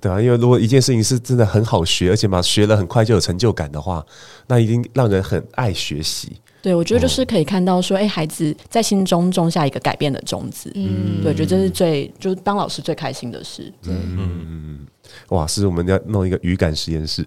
[0.06, 4.06] 对啊，因为如果一件事情是真的很好学，而且嘛学了很快就有成就感的话，
[4.46, 6.34] 那一定让人很爱学习。
[6.62, 10.72] 对，我觉得就是可以看到说，哎、欸，孩子在心中种下一个改变的种子。
[10.76, 13.74] 嗯，对，我觉得这是最就是当老师最开心的事。
[13.88, 14.88] 嗯嗯嗯，
[15.30, 17.26] 哇，是我们要弄一个语感实验室，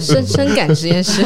[0.00, 1.22] 深深感实验室，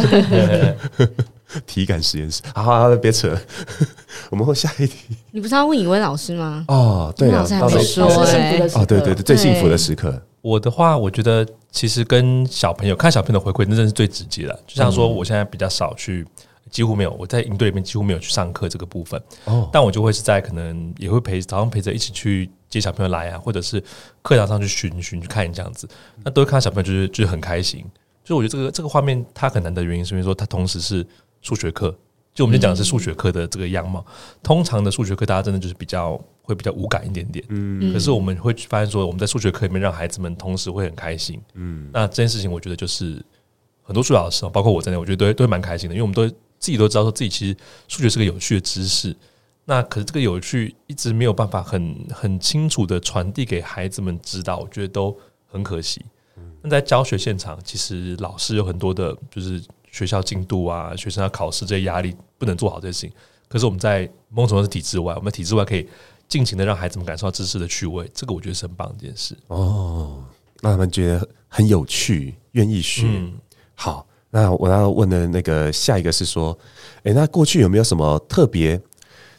[1.64, 2.42] 体感实验室。
[2.54, 3.40] 好好好，别扯了，
[4.28, 5.16] 我们会下一题。
[5.30, 6.66] 你不是要问以威老师吗？
[6.68, 8.58] 哦，对啊，还没说哎。
[8.74, 10.22] 哦，对对对，最幸福的时刻。
[10.46, 14.54] 我的话，我觉得其实跟小朋友看小朋友的回馈，那真是最直接的。
[14.64, 16.24] 就像说，我现在比较少去。
[16.68, 19.20] 几乎没有，我在营队里面几乎没有去上课这个部分。
[19.44, 23.82] 哦，但我就会是在可能也会陪早上陪着一起去接小朋友来啊，或者是
[24.20, 25.88] 课堂上去巡巡去看这样子，
[26.24, 27.84] 那都会看到小朋友就是就是很开心。
[28.24, 31.06] 所以我觉得这个这个画面它很难的原因是因为说它同时是
[31.40, 31.96] 数学课，
[32.36, 34.04] 就我们就讲的是数学课的这个样貌。
[34.42, 43.20] 通常的数学课大家真的就是比较会比较无感一点点，嗯，可是我们会发现说我们在数学课里面让孩子们同时会很开心，嗯，那这件事情我觉得就是
[43.82, 46.30] 很多数学老师，包括我在内，我觉得都都蛮开心的，因为我们都。
[46.58, 47.54] 自己都知道，说自己其实
[47.86, 49.14] 数学是个有趣的知识，
[49.66, 55.14] 那可是这个有趣一直没有办法很很清楚的传递给孩子们知道，我觉得都
[55.46, 56.02] 很可惜。
[56.62, 59.62] 那在教学现场，其实老师有很多的，就是
[59.96, 63.12] 学校进度啊，学生要考试这些压力，不能做好这些事情。
[63.48, 65.88] 可是我们在某种程度是体制外，我们体制外可以
[66.28, 69.34] 尽情的让孩子们感受到知识的趣味，这个我觉得是很棒的一件事。
[69.46, 70.22] 哦，
[70.60, 73.06] 让他们觉得很有趣，愿意学。
[73.74, 74.06] 好。
[74.28, 76.58] 那我要问的那个下一个是说，
[77.04, 78.78] 诶，那过去有没有什么特别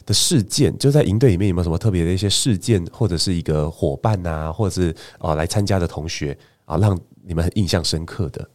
[0.04, 0.76] 的事件？
[0.76, 8.48] 就在营队里面有没有什么特别的一些事件，或者是一个伙伴啊，或者是啊来参加的同学啊，让你们很印象深刻的？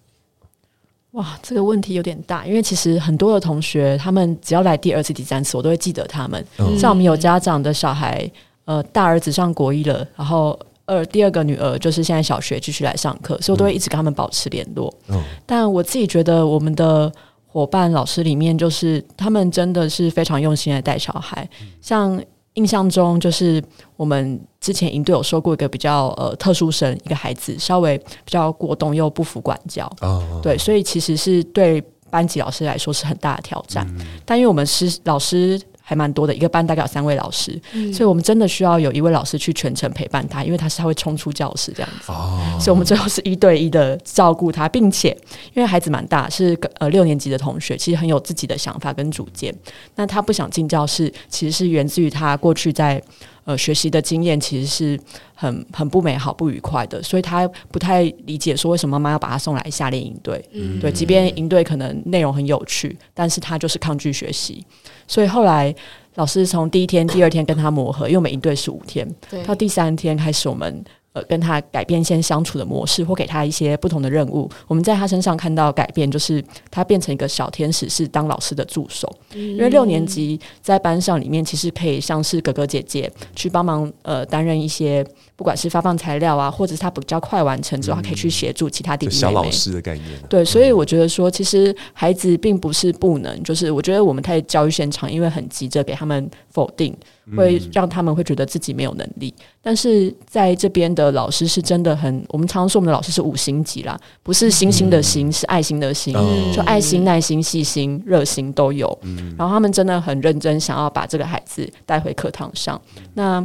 [1.14, 6.46] 哇，这个问题有点大，因为其实很多的同学，他们只要来第二次、第三次，我都会记得他们。
[6.60, 8.30] 嗯、像我们有家长的小孩，
[8.66, 10.60] 呃，大儿子上国一了，然后。
[10.86, 14.94] 二第二个女儿就是现在小学继续来上课，所以我都会一直跟他们保持联络。
[15.08, 17.10] 嗯，但我自己觉得我们的
[17.48, 21.50] 伙伴老师里面，就是他们真的是非常用心来带小孩。
[21.80, 22.22] 像
[22.54, 23.64] 印象中，就是
[23.96, 29.92] 我们之前营队有收过一个比较呃特殊生一个孩子，稍微比较过动又不服管教。
[30.02, 33.88] 哦，对，所以其实是对班级老师来说是很大的挑战。
[34.26, 35.62] 但因为我们是老师。
[35.86, 45.10] 还蛮多的，一个班大概有三位老师，嗯、所以我们真的需要有一位老师去全程陪伴他，因为他是他会冲出教室这样子，哦、所以我们最后是一对一的照顾他，并且
[45.54, 49.54] 因为孩子蛮大，是呃六年级的同学，其实很有自己的想法跟主见，
[49.96, 53.04] 那他不想进教室，其实是源自于他过去在。
[53.46, 55.00] 呃，学习的经验其实是
[55.36, 60.44] 很很不美好、不愉快的，所以他不太理解说为什么妈妈要把他送来夏令营队。
[60.52, 64.66] 嗯，对，即便营队可能内容很有趣，但是他就是抗拒学习。
[65.08, 65.76] 所以后来
[66.16, 69.08] 老师从第一天、第二天跟他磨合，因为我们营队是五天，
[69.46, 70.84] 到第三天开始我们。
[71.14, 74.50] 呃，跟他改变一些相处的模式，或给他一些不同的任务。
[74.68, 79.08] 我们在他身上看到改变，就是他变成一个小天使，是当老师的助手。
[79.34, 89.20] 嗯、因为六年级在班上里面，其实可以像是哥哥姐姐去帮忙，呃，担任一些不管是发放材料啊，或者是他比较快完成之后，他可以去协助其他弟弟妹妹。
[89.20, 90.08] 小老师的概念。
[90.30, 96.96] 对，所以我觉得说，其实孩子并不是不能，就是我觉得我们在教育现场，因为很急着给他们否定。
[97.38, 106.14] 会让他们会觉得自己没有能力，但是在这边的老师是真的很，我们常常说我们的老师是五星级啦，不是星星的星，是爱心的心，
[106.54, 109.00] 就爱心、耐心、细心、热心都有。
[109.38, 112.80] 然后他们真的很认真，想要把这个孩子带回课堂上。
[113.14, 113.42] 那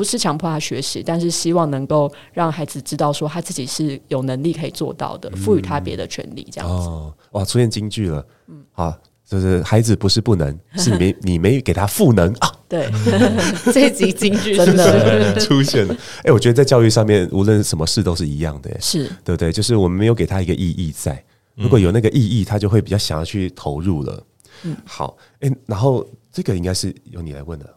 [0.00, 6.88] 不是强迫他学习，但是希望能够让孩子知道说他自己是有能力可以做到的，赋予他别的权利，这样子。
[6.88, 8.96] 哦，哇，出现金句了，嗯，好。
[9.28, 12.50] 就是孩子不是不能， 是你没你没给他赋能啊！
[12.68, 12.90] 对，
[13.72, 15.94] 这集金句真的 出现了。
[15.94, 19.52] 哎、欸，我觉得在教育上面，无论什么事都是一样的，是对不对？
[19.52, 21.22] 就是我们没有给他一个意义在，
[21.54, 24.26] 如果有那个意义，他就会比较想要去投入了。
[24.64, 27.72] 嗯，好，哎、欸，然后这个应该是由你来问的。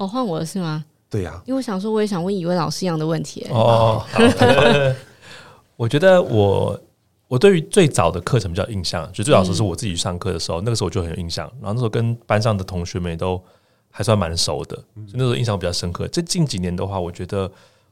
[0.00, 0.84] 哦，换我了是吗？
[1.08, 3.46] 对呀、啊，因为我想说，我也想问一位老师一样的问题。
[3.50, 4.04] 哦，
[5.76, 6.80] 我觉得我。
[7.30, 11.48] 我对于最早的课程比较印象，就最早时是我自己上课的时候，嗯、那个时候我就很有印象。
[11.60, 13.40] 然后那时候跟班上的同学们都
[13.88, 16.08] 还算蛮熟的，所以那时候印象比较深刻。
[16.08, 17.48] 这近几年的话，我觉得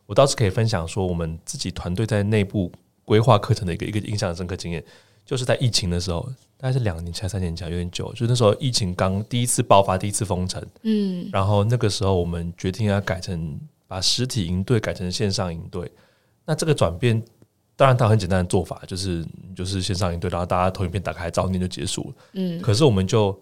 [0.06, 2.72] 我倒是可以分享说，我们自己团队在内部
[3.04, 4.84] 规划课程的一个一个印象深刻经验，
[5.24, 8.12] 就是在疫情的时候，大概是两年前、三年前，有点久。
[8.12, 15.90] 就那时候疫情刚第一次爆发、第一次封城，嗯，然后那个时候我们决定要改成把实体营队改成线上营队，
[16.44, 17.22] 那这个转变。
[17.76, 22.14] 当然，它很简单的做法就是，就是线上营队，然后大家投影片打开，照念就结束了。
[22.32, 23.40] 嗯，可是我们就，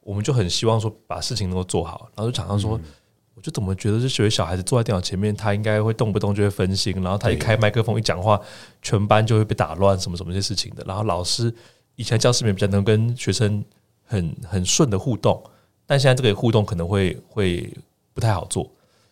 [0.00, 2.10] 我们就很希望说，把事情能够做好。
[2.16, 2.72] 然后就常常说，
[3.32, 8.40] 我就怎么觉得这学小孩子坐在电脑前面，他应该会动不动就会分心，然后他一开麦克风一讲话，
[8.82, 10.82] 全班就会被打乱，什么什么这些事情的。
[10.84, 11.54] 然后老师
[12.00, 13.62] 以前教室里面比较能跟学生
[14.06, 15.38] 很很顺的互动，
[15.84, 17.70] 但现在这个互动可能会会
[18.14, 18.64] 不太好做，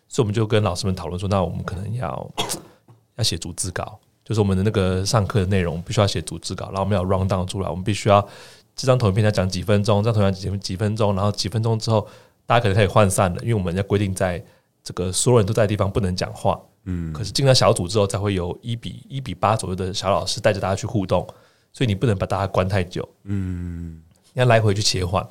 [0.07, 2.31] 所以我们就跟老师们讨论说，那我们可能要
[3.15, 3.99] 要写逐字稿。
[4.25, 7.69] 就是我们的那个上课的内容必须要写逐字稿，然后我们要 round down 出来。
[7.69, 8.27] 我们必须要
[8.75, 12.07] 这张投影片要讲几分钟，这张投影片讲几分钟，然后几分钟之后
[12.47, 14.43] 大家可能可以涣散了，因为我们要规定在
[14.83, 16.59] 这个所有人都在的地方不能讲话。
[16.85, 21.27] 嗯，可是进了小组之后才会有一比一比八左右的小老师带着大家去互动，
[21.73, 23.07] 所以你不能把大家关太久。
[23.23, 24.01] 嗯，
[24.33, 25.25] 你要来回去切换。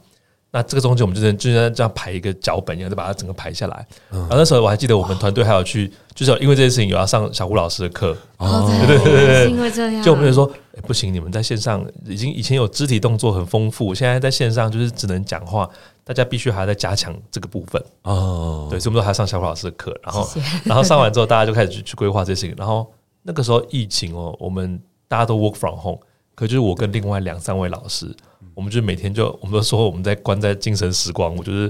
[0.51, 3.87] 那这个中间我们就是就是这样排一个脚本，然后再把它整个排下来。
[4.11, 8.17] 嗯、然后那时候我还记得我们团队还有去，就是因为这件事情有要上小胡老师的课。
[8.39, 15.69] 哦，对对对对，因为这样，就我们就说，哎，不行，你们在线上已经以前有肢体动作很丰富，现在在线上就是只能讲话，
[16.03, 17.85] 大家必须还要再加强这个部分。
[18.05, 20.27] 哦，对，所以我们都还上小胡老师的课，然后
[20.65, 22.57] 然后上完之后，大家就开始去去规划这些事情。
[22.57, 22.91] 然后
[23.23, 25.99] 那个时候疫情哦，我们大家都 work from home，
[26.39, 28.15] 可就是我跟另外两三位老师。
[28.55, 31.69] 我们就每天就，我们都说我们在关在精神时光，我就是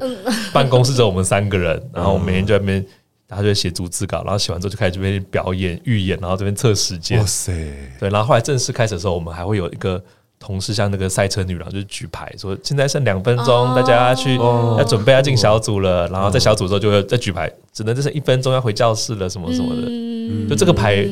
[0.53, 2.87] 办公室只有我们三个人， 然后我每天就在那边，
[3.27, 7.19] 大家就写逐字稿，然后写完之后就开始这边表演预演，然后这边测时间。
[7.19, 7.53] 哇塞！
[8.01, 10.03] 对，然后后来正式开始的时候，我们还会有一个
[10.39, 20.49] 同事像那个赛车女郎，就是举牌说现在剩两分钟，大家去要准备要进小组了，然后在小组之后就会再举牌，只能就剩一分钟要回教室了，什么什么的。
[20.49, 21.07] 就这个牌，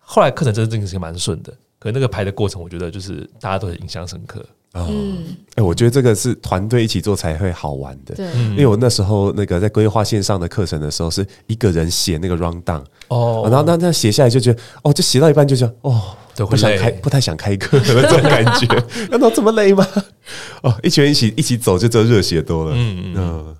[0.00, 4.44] 后来课程真的进行蛮顺的，可那个排的过程，我觉得就是大家都很印象深刻。
[4.74, 5.16] 嗯，
[5.50, 8.14] 哎、欸，我觉得这个是团队一起做才会好玩的。
[8.14, 16.14] 对，因为我那时候那个在规划线上的课程的时候，是一个人写那个 run down 哦，然后那那写下来就觉得哦，就写到一半就觉得哦，
[16.46, 18.66] 不想开，不太想开课的这种感觉。
[19.10, 19.86] 难道这么累吗？
[20.62, 22.72] 哦，一群人一起一起走，就这热血多了。
[22.74, 23.56] 嗯嗯。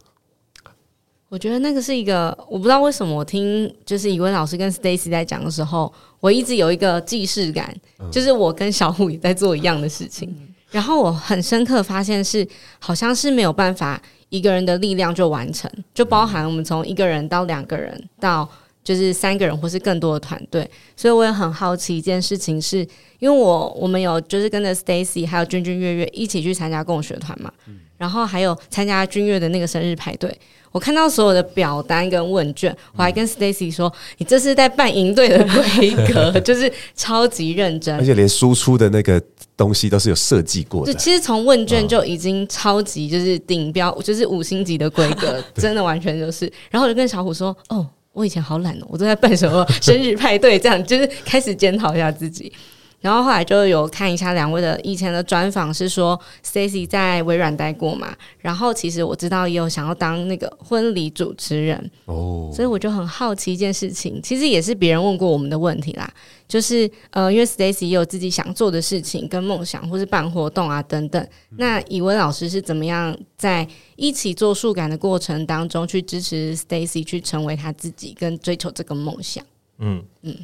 [1.28, 10.28] 我觉得那个是一个，我不知道为什么我听就是怡薇老师跟 Stacy 在讲的时候，我一直有一个既视感，嗯、就是我跟小虎也在做一样的事情。
[10.30, 18.48] 嗯、然后我很深刻发现是，好像是没有办法一个人的力量就完成，就包含我们从一个人到两个人到
[18.82, 20.66] 就是三个人或是更多的团队。
[20.96, 22.88] 所以我也很好奇一件事情是，是
[23.18, 27.52] 因为我我们有就是跟着 Stacy 还有君君月月一起去参加共学团嘛。
[27.66, 30.32] 嗯然后还有参加君悦的那个生日派对，
[30.72, 39.20] 我看到所有的表单跟问卷，我还跟 Stacy 说：“你这是在办营队的规格， 就是超级认真，而且连输出的那个
[39.56, 46.50] 东西都是有设计过的。”就其实从问卷就已经超级就是顶标，就是五星级的规格， 真的完全就是。
[46.70, 52.52] 然后我就跟小虎说：“哦，我以前好懒哦，我都在办什么生日派对，这样就是开始检讨一下自己。”
[53.00, 66.12] 然后后来就有看一下两位的以前的专访，是说 Stacy 在微软待过嘛，然后其实我知道也有想要当那个婚礼主持人哦，所以我就很好奇一件事情，其实也是别人问过我们的问题啦，
[66.48, 79.44] 就是呃，因为 Stacy 也有自己想做的事情跟梦想，或是办活动啊等等，那以文老师是怎么样在一起做数感的过程当中去支持 Stacy 去成为他自己跟追求这个梦想？
[79.78, 80.36] 嗯嗯。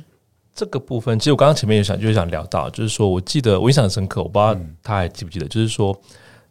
[0.54, 5.98] 这个部分，其实我刚刚前面也想，就是想聊到，就是说我记得我印象很深刻，我不知道他还记不记得，就是说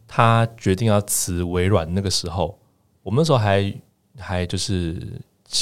[0.06, 2.58] 他决定要辞微软那个时候，
[3.02, 3.74] 我们那时候还
[4.18, 5.00] 还就是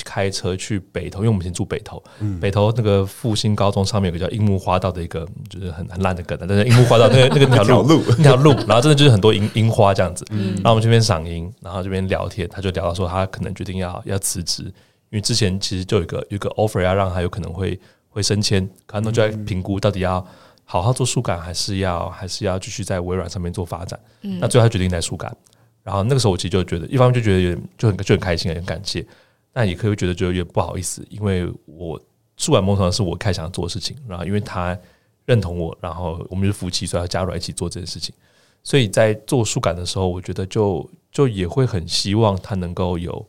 [0.04, 2.02] 开车去北投，因为我们以前住北投，
[2.40, 8.02] 北投那个复兴高中上面有个叫樱木花道的一个，就是很很烂的梗，但是樱木花道那个 那个那条路。
[8.18, 14.72] 那条路，然后真的就是很多樱樱花这样子，然后我们这边赏樱，然后这边聊天，他就聊到说他可能决定要要辞职，因
[15.12, 17.78] 为之前其实就有一个有一个 offer 要让他有可能会。
[18.12, 20.24] 会升迁，可能就在评估到底要
[20.64, 23.98] 好好做数感，还是要还是要继续在微软上面做发展。
[24.20, 25.34] 嗯、那最后他决定来数感。
[25.82, 29.04] 然后那个时候我其实就觉得，一方面就觉得有点就很就很开心，也很感谢，
[29.52, 32.00] 但也可以觉得就有点不好意思，因为我
[32.36, 34.78] 数感梦想是我开始想做的事情，然后因为他
[35.24, 38.14] 认同我，然后我们是夫妻，所以要加入来一起做这件事情。
[38.62, 43.26] 所以在做数感的时候，我觉得就就也会很希望他能够有。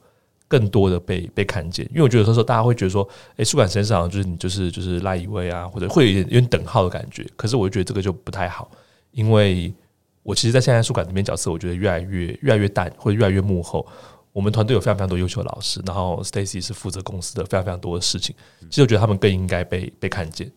[0.54, 7.26] 更多的被被看见，因为我觉得有时候大家会觉得说，诶，数感实际上就是你就是就是赖一位啊，或者会有点有点等号的感觉。
[7.36, 8.70] 可是我觉得这个就不太好，
[9.10, 9.74] 因为
[10.22, 13.84] 我其实，在现在数感这边角色，我觉得越来越越来越淡，或者越来越幕后。
[14.32, 18.36] 我们团队有非常非常多优秀的老师，然后 Stacy 是负责公司的非常非常多的事情。
[18.70, 20.52] 其实我觉得他们更应该被被看见。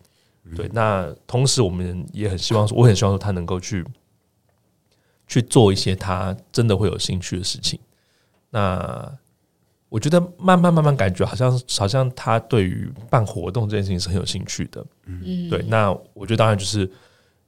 [0.55, 3.83] 对，那同时我们也很希望说，我很希望说他能够去
[5.27, 7.79] 去做一些他真的会有兴趣的事情。
[8.49, 9.11] 那
[9.89, 15.63] 我觉得慢慢慢慢感觉好像好像他对于办活动这件事情是很有兴趣的，嗯，对。
[15.69, 16.91] 那我觉得当然就是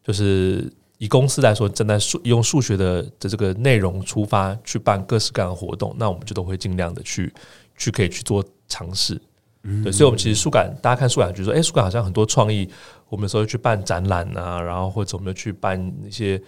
[0.01, 7.33] 就是以公司来说，正在数用数学的的这个内容出发去办各式各样的活动，那我们就都会尽量的去
[7.75, 9.21] 去可以去做尝试，
[9.63, 9.91] 嗯，对。
[9.91, 12.69] 所以，我们其实数感大家看数感，就说，哎，数感好像很多创意，
[13.09, 16.41] 我们有时候去办展览啊，然后或者我们去办一些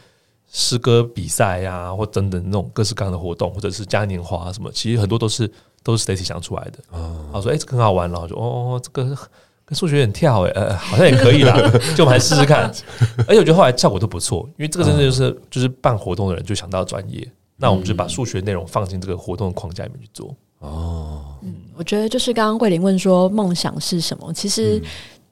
[0.47, 5.51] 诗歌比赛呀，啊，或等等那种各式各样的活动，或者是嘉年华什么，其实很多都是。
[5.84, 9.04] 都是 Stacy 想出来的，然后说：“哎，这个很好玩。”然后就：“哦，这个
[9.65, 11.56] 跟数学有点跳，哎，呃，好像也可以啦，
[11.96, 12.72] 就我们来试试看。”
[13.28, 20.36] 而且我觉得后来效果都不错，因为这个真的就是就是办活动的人就想到专业，那我们就把数学内容放进这个活动的框架里面去做。
[20.60, 24.82] 哦，嗯，我觉得就是刚刚桂林问说梦想是什么，其实。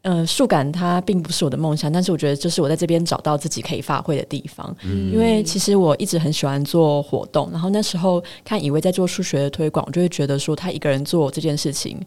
[0.02, 4.74] 呃，数感它并不是我的梦想，但是我觉得就是我在这边找到自己可以发挥的地方。
[4.84, 12.00] 嗯，因为其实我一直很喜欢做活动，然后那时候看以为在做数学的推广，我就会觉得说他一个人做这件事情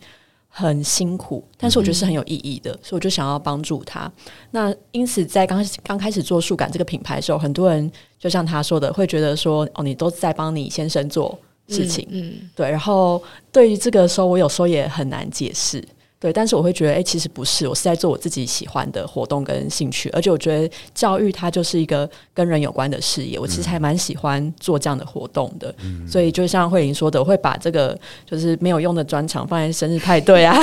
[0.48, 4.10] 很辛苦，但是我觉得是很有意义的，嗯、所以我就想要帮助他。
[4.52, 12.70] 那因此在刚刚开始做数感这个品牌的时候，很多人就像他说的，会觉得说哦，你都在帮你先生做事情，嗯，嗯对。
[12.70, 15.84] 然后对于这个时候，我有时候也很难解释。
[16.22, 25.74] 对，但是我会觉得，哎、欸，其实不是，我是在做我自己喜欢的活动跟兴趣，而且我觉得教育它就是一个跟人有关的事业，我其实还蛮喜欢做这样的活动的。
[25.82, 30.56] 嗯、所以就像慧玲说的，我会把这个就是没有用的专场放在生日派对啊。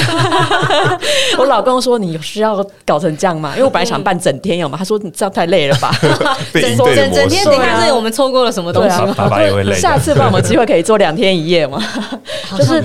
[1.37, 3.51] 我老公说，你需要搞成这样吗？
[3.51, 5.93] 因为我本来想办整天有嘛，他说你这样太累了吧？
[6.53, 9.13] 整整整天，你看这里我们错过了什么东西吗？
[9.13, 9.75] 爸爸也会累。
[9.77, 11.83] 下次帮我们机会可以做两天一夜嘛？
[12.57, 12.81] 就是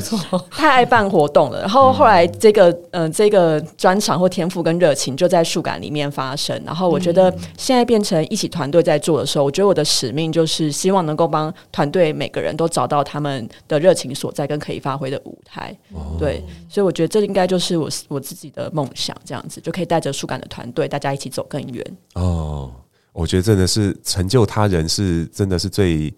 [0.50, 1.60] 太爱办活动了。
[1.60, 2.63] 然后后来这个。
[2.90, 6.60] 嗯、呃，这个专长或天赋跟热情就在树感里面发生。
[6.64, 15.76] 然后我觉得现在变成一起团队在做的时候，我觉得我的使命就是希望能够帮团队每个人都找到他们的热情所在跟可以发挥的舞台。
[15.92, 21.96] 哦、对，所以我觉得这应该就是我我自己的梦想，这样子就可以带着树感的团队，大家一起走更远。
[22.14, 22.70] 哦，
[23.12, 26.12] 我觉得真的是成就他人是真的是最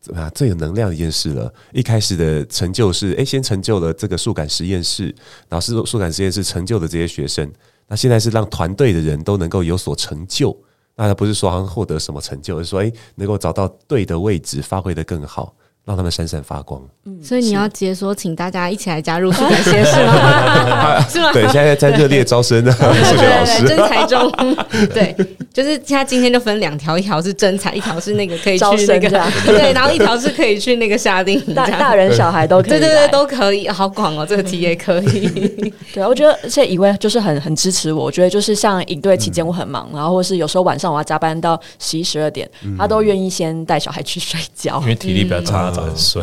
[0.00, 1.52] 怎么样最有能量的一件事了。
[1.72, 5.14] 一开始的成就是，哎，先成就了这个数感实验室，
[5.48, 7.50] 然后是数感实验室成就的这些学生。
[7.86, 10.56] 那现在是让团队的人都能够有所成就。
[10.96, 15.54] 那他不是说获得什么成就，而是说，哎，能够找到对的位置，发挥的更好。
[15.84, 16.80] 让他们闪闪发光。
[17.04, 21.00] 嗯，所以你要解说，请大家一起来加入 数感实验室吗？
[21.08, 21.30] 是吗？
[21.32, 24.30] 对，现在在热烈招生的数学老师，真才中。
[24.92, 25.16] 对，
[25.52, 29.08] 就是现在今天就分两条，一条是真才，一条是那个可以去那个
[29.46, 35.72] 对，然后一条是可以去那个下定，大大人小孩都可以，对对对，都可以，好广哦，这个题也可以。
[35.92, 45.69] 对，我觉得这一位就是很很支持我，我觉得就是像营队期间我很忙，然后或是有时候晚上我要加班到十一十二点，他都愿意先带小孩去睡觉，因为体力比较差。
[45.70, 46.22] 早点睡，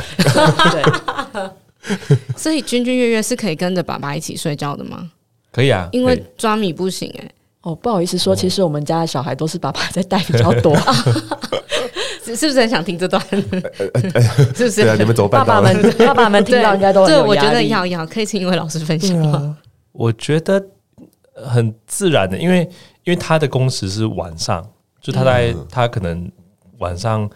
[0.72, 1.50] 对，
[2.36, 5.10] 所以君君月月是可以跟着爸爸一起睡觉的吗？
[5.52, 7.32] 可以啊，因为抓米不行哎、欸。
[7.62, 10.74] 哦，不好意思说，其实我们家的小孩都是爸爸在带比较多，
[12.24, 13.22] 是 是不是很想听这段？
[13.30, 14.84] 是不是？
[14.84, 15.46] 对啊，你们怎么办？
[15.46, 17.06] 爸爸们，爸爸们听到应该都。
[17.06, 19.58] 对，我觉得要要，可以请一位老师分享吗？
[19.92, 20.64] 我觉得
[21.46, 22.60] 很自然的，因为
[23.04, 24.66] 因为他的工时是晚上，
[25.02, 26.32] 就他在、嗯、他可能
[26.78, 27.30] 晚上。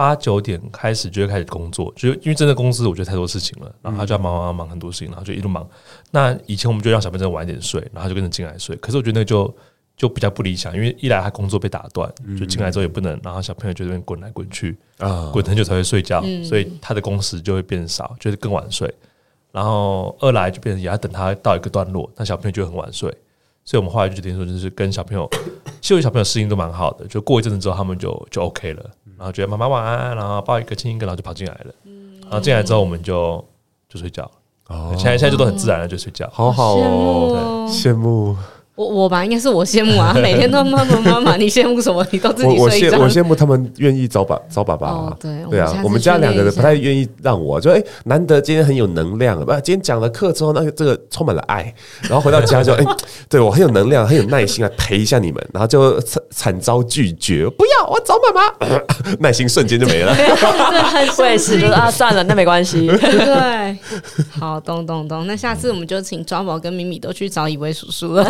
[0.00, 5.68] 八九点开始就会开始工作，就因为真的公司我觉得太多事情了，然后他就要忙忙忙忙很多事情，然后就一路忙。
[6.10, 8.74] 那以前我们就让小朋友晚一点睡，然后就跟着进来睡。
[8.76, 9.54] 可是我觉得那个就
[9.98, 18.90] 就比较不理想，因为一来他工作被打断，就进来之后也不能，然后小朋友就这边滚来滚去啊，滚很久才会睡觉，所以他的工时就会变少，就是更晚睡。
[19.52, 23.14] 然后二来就变成也要等他到一个段落，那小朋友就很晚睡。
[23.62, 25.28] 所以我们后来就决定说，就是跟小朋友，
[25.82, 28.90] 其实小朋友适应都蛮好的，就过一阵子之后他们就就 OK 了。
[29.20, 31.74] 然后觉得妈妈晚安，然后抱一个亲一个，然后就跑进来了。
[32.22, 33.44] 然后进来之后我们就
[33.86, 34.28] 就睡觉。
[34.68, 38.34] 哦，现在现在就都很自然的就睡觉，好好哦，羡慕。
[38.80, 42.06] 我我吧，应该是我羡慕啊， 每天都妈妈妈妈，你羡慕什么？
[42.10, 42.98] 你都自己睡觉。
[42.98, 45.14] 我羡慕他们愿意找爸找爸爸。
[45.20, 51.74] 对对啊，我们家两个人不太愿意让我，就哎，难得今天很有能量，不，今天讲了课之后，那个这个充满了爱，
[52.04, 52.84] 然后回到家就 哎，
[53.28, 58.80] 对我很有能量，很有耐心来陪一下你们，然后就惨惨遭拒绝，不要，我找妈妈，
[59.20, 60.16] 耐心瞬间就没了。
[60.16, 62.86] 对，我也是，就是啊，算了，那没关系。
[62.86, 63.76] 对，
[64.40, 68.24] 好，咚咚咚，那下次我们就请抓宝跟米米都去找一位叔叔了。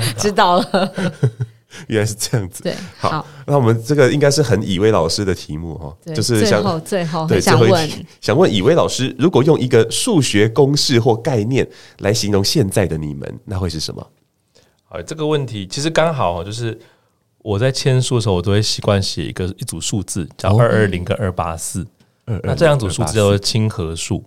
[0.16, 0.92] 知道了，
[1.88, 2.62] 原来是这样子。
[2.62, 11.68] 对，好，那我们这个应该是很以威老师的题目哈，就是最后最后对想问想问以威老师，如果用一个数学公式或概念
[11.98, 14.06] 来形容现在的你们，那会是什么？
[14.84, 16.78] 好，这个问题其实刚好就是
[17.38, 21.86] 我在签书的时候，我都会习惯写一个一组数字，叫二二零跟二八四。
[22.42, 24.22] 那这两组数字叫做亲和数。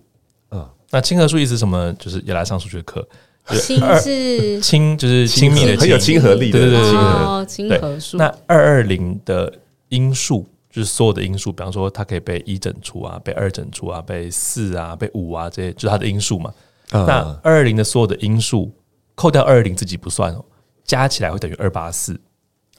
[0.50, 1.92] 嗯，那亲和数意思什么？
[2.00, 3.06] 就是也来上数学课。
[3.48, 8.16] 亲是亲，就是亲密的亲，很有亲和力的，对对对，亲和数。
[8.16, 9.52] 那二二零的
[9.88, 16.54] 因数就是所有的因数，比方说它可以被一整除啊，被二整除啊，被四啊，被五啊，这些就是它的因数嘛。
[16.90, 18.72] 那二二零的所有的因数，
[19.14, 20.44] 扣掉二二零自己不算哦，
[20.84, 22.18] 加起来会等于二八四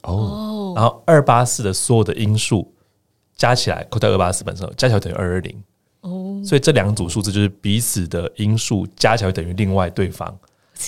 [0.02, 0.72] 哦。
[0.74, 2.72] 然后二八四的所有的因数
[3.36, 5.62] 加起来，扣掉二八四本身，加起来等于二二零
[6.00, 6.40] 哦。
[6.44, 10.34] 所以这两组数字就是彼此的因数加起来等于另外对方。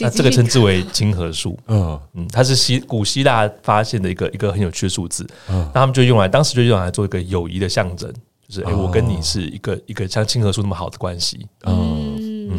[0.01, 1.99] 那这个称之为亲和数，嗯。
[2.15, 8.13] 嗯，它是希古希腊发现的一个一个很有趣的数字，嗯，那他们就用来当时就用来做一个友谊的象征，
[8.49, 12.35] 就是哎，我跟你是一个一个像亲和数那么好的关系，嗯。
[12.49, 12.59] 嗯，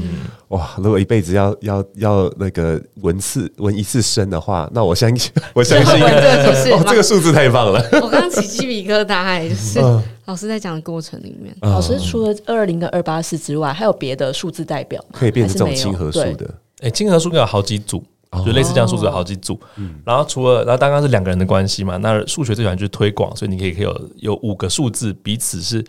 [0.50, 5.94] 哇，如果一辈子要要要那个纹次纹一次身的话，那我相信我相信
[6.76, 9.80] 哦，这个数字太棒了，我刚起鸡皮疙瘩，就是
[10.26, 16.54] 老师在讲的过程里面，老师除了二二零跟二八四之外，还有别的数字代表可以变成这种亲和数的。
[16.80, 18.04] 哎，金额数有好几组，
[18.46, 19.60] 就类似这样数字有好几组。
[20.06, 25.84] 然后除了，然后刚刚是两个人的关系嘛，那数学最喜欢就是推广，所以你可以可以有有五个数字彼此是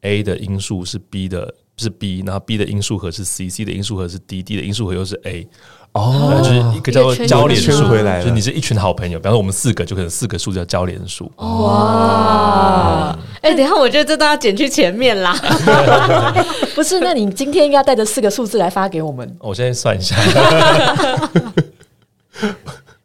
[0.00, 5.46] A 的因数是 B 的，是 B，然后 B 的因数和是 C，C 的因数和是 D，D 的因数和又是 A。
[5.94, 11.30] 哦，就是一个叫做交联数，就是你是一群好朋友，比方说我们四个，就可能四个数叫交联数。
[11.36, 13.16] 哇！
[13.40, 15.32] 哎，等一下，我觉得这都要减去前面啦。
[16.74, 19.36] 不是，那你今天应该带着四个数字来发给我们。
[19.38, 20.16] 我现在算一下。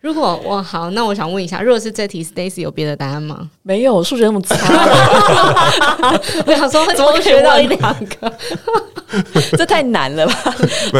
[0.01, 3.49] 如果我好，那我想问一下，如果是这题，Stacy 有别的答案吗？
[3.63, 4.55] 没有，数学那么差。
[6.47, 8.31] 我想说， 怎么学到一两个？
[9.57, 10.55] 这太难了吧？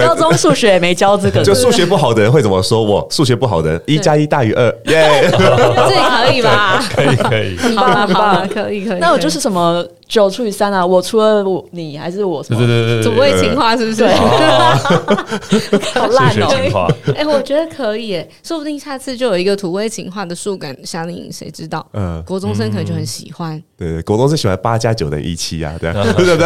[0.06, 1.42] 高中数学也没教这个。
[1.42, 2.84] 就数学不好的人会怎么说？
[2.84, 5.30] 我数学不好的人，一加一大于二，耶！
[5.32, 6.84] 这可以吧？
[6.94, 9.00] 可以，可以，好了，好了，可以，可以。
[9.00, 12.60] 那我就是什么九除以三啊，我除了我你还是我什么？
[12.60, 14.08] 对对对对，土味情话是不是？
[15.94, 16.92] 好烂哦！
[17.16, 21.86] 哎，我觉得可以，哎，说不定下次就有一个土味情话的树感夏令营，谁知道？
[21.94, 23.62] 嗯，国中生可能就很喜欢。
[23.78, 26.38] 对对，国中生喜欢八加九等于一七啊，对对对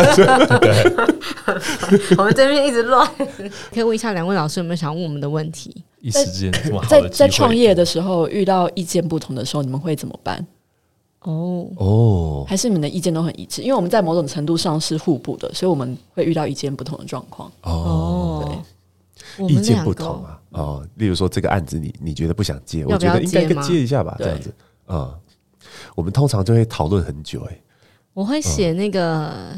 [0.60, 0.94] 对。
[2.18, 3.10] 我们这边一直乱，
[3.74, 5.84] 可以问一下两位老师有没有想问我们的问题？
[6.02, 10.46] 一时之间这么好在在创业的时候遇到意见不同的时候，你们会怎么办？
[11.24, 13.62] 哦哦，还是你们的意见都很一致？
[13.62, 17.52] 因为我们在某种程度上是互补的，所以我们会遇到意见不同的状况。
[17.62, 18.62] 哦，
[19.38, 20.40] 对，意见不同啊。
[20.52, 24.54] 哦，例如说这个案子你你觉得不想接，我觉得应该接一下吧，这样子。
[24.86, 25.18] 啊，
[25.96, 27.42] 我们通常就会讨论很久。
[27.50, 27.62] 哎，
[28.14, 29.54] 我会写那个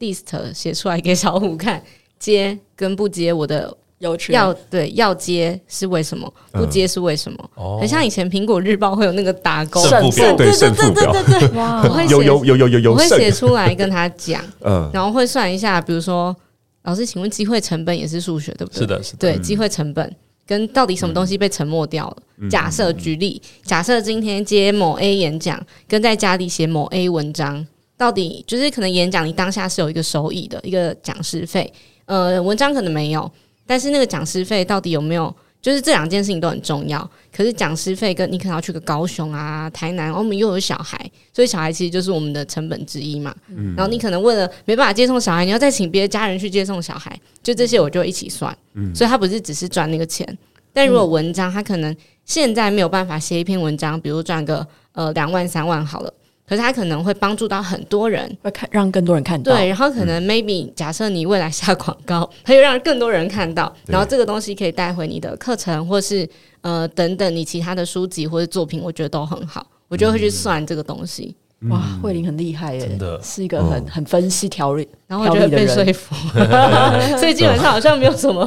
[0.00, 1.82] list 写出来给小虎看，
[2.18, 3.76] 接跟不接我的。
[3.98, 6.30] 要对要接是为什么？
[6.52, 7.50] 不接是为什么？
[7.56, 11.56] 嗯、很像以前苹果日报会有那个打勾胜负表，对胜负表，对对对对。
[11.58, 16.34] 哇，我会有有有有有有，我会写出来跟他讲，嗯，然后会算一下，比如说
[16.82, 18.80] 老师，请问机会成本也是数学对不对？
[18.80, 19.18] 是的，是的。
[19.18, 20.14] 对，机会成本
[20.46, 22.16] 跟到底什么东西被沉默掉了？
[22.38, 27.66] 嗯、假设举例，假设今天接某 A 演讲，跟在家里写某 A 文章，
[27.96, 31.72] 到底就是可能演讲你当下是有一个收益的一个讲师费，
[32.04, 33.32] 呃，文章可能没有。
[33.66, 35.34] 但是那个讲师费到底有没有？
[35.62, 37.10] 就是这两件事情都很重要。
[37.34, 43.34] 可是讲师费跟你可能要去个高雄啊、台南，我们又有小孩，所以小孩其实就是我们的成本之一嘛。
[43.48, 43.74] 嗯。
[43.76, 48.56] 然后你可能为了没办法接送小孩，你要再请别的家人去接送小孩，就这些我就一起算。
[48.74, 48.94] 嗯。
[48.94, 50.38] 所以他不是只是赚那个钱，
[50.72, 56.14] 但如果文章他可能现在没有办法写一篇文章，比如赚个呃两万三万好了。
[56.48, 59.52] 可是他可能会帮助到很多人，会看让更多人看到。
[59.52, 66.28] 对，然后可能 maybe 假设你未来下广告， 他就让更多人看到，然后这个东西可以带回你的课程，或是
[66.60, 69.66] 呃等等你其他的书籍或者作品，我觉得都很好。
[69.88, 71.34] 我就会去算这个东西。
[71.70, 76.14] 哇，慧玲很厉害耶，真的是一个很很分析条理，然后我觉得被说服，
[77.18, 78.46] 所以基本上好像没有什么。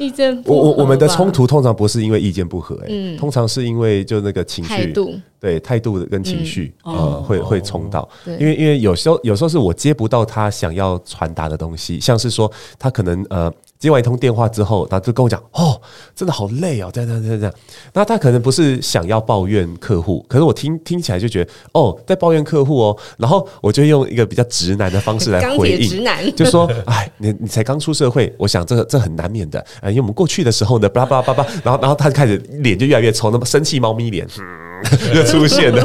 [0.00, 4.92] 意见不合，我我我们的冲突通常不是因为意见不合，欸，嗯，通常是因为就那个情绪，
[5.38, 13.52] 对态度跟情绪，嗯，呃，会会冲到，对，因为因为有时候有时候是我接不到他想要传达的东西，像是说他可能呃。
[13.80, 15.80] 接完一通电话之后，他就跟我讲：“哦，
[16.14, 17.54] 真的好累哦，这样这样这样这样。”
[17.94, 22.96] 那他可能不是想要抱怨客户，可是我听听起来就觉得哦，在抱怨客户哦。
[23.16, 29.58] 然后我就用一个比较直男的方式来回应，直男就说：“哎，你你才刚出社会，我想这个这很难免的。
[29.80, 35.82] 哎，因为我们过去的时候呢，巴拉巴拉巴拉，然后然后他就开始脸就越来越臭，那么生气猫咪脸、嗯、 就出现了。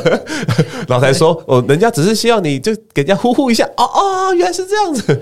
[0.85, 3.65] 然后才说：哦，人家只是希望你就给人家呼呼一下。
[3.77, 5.17] 哦哦，原来是这样子。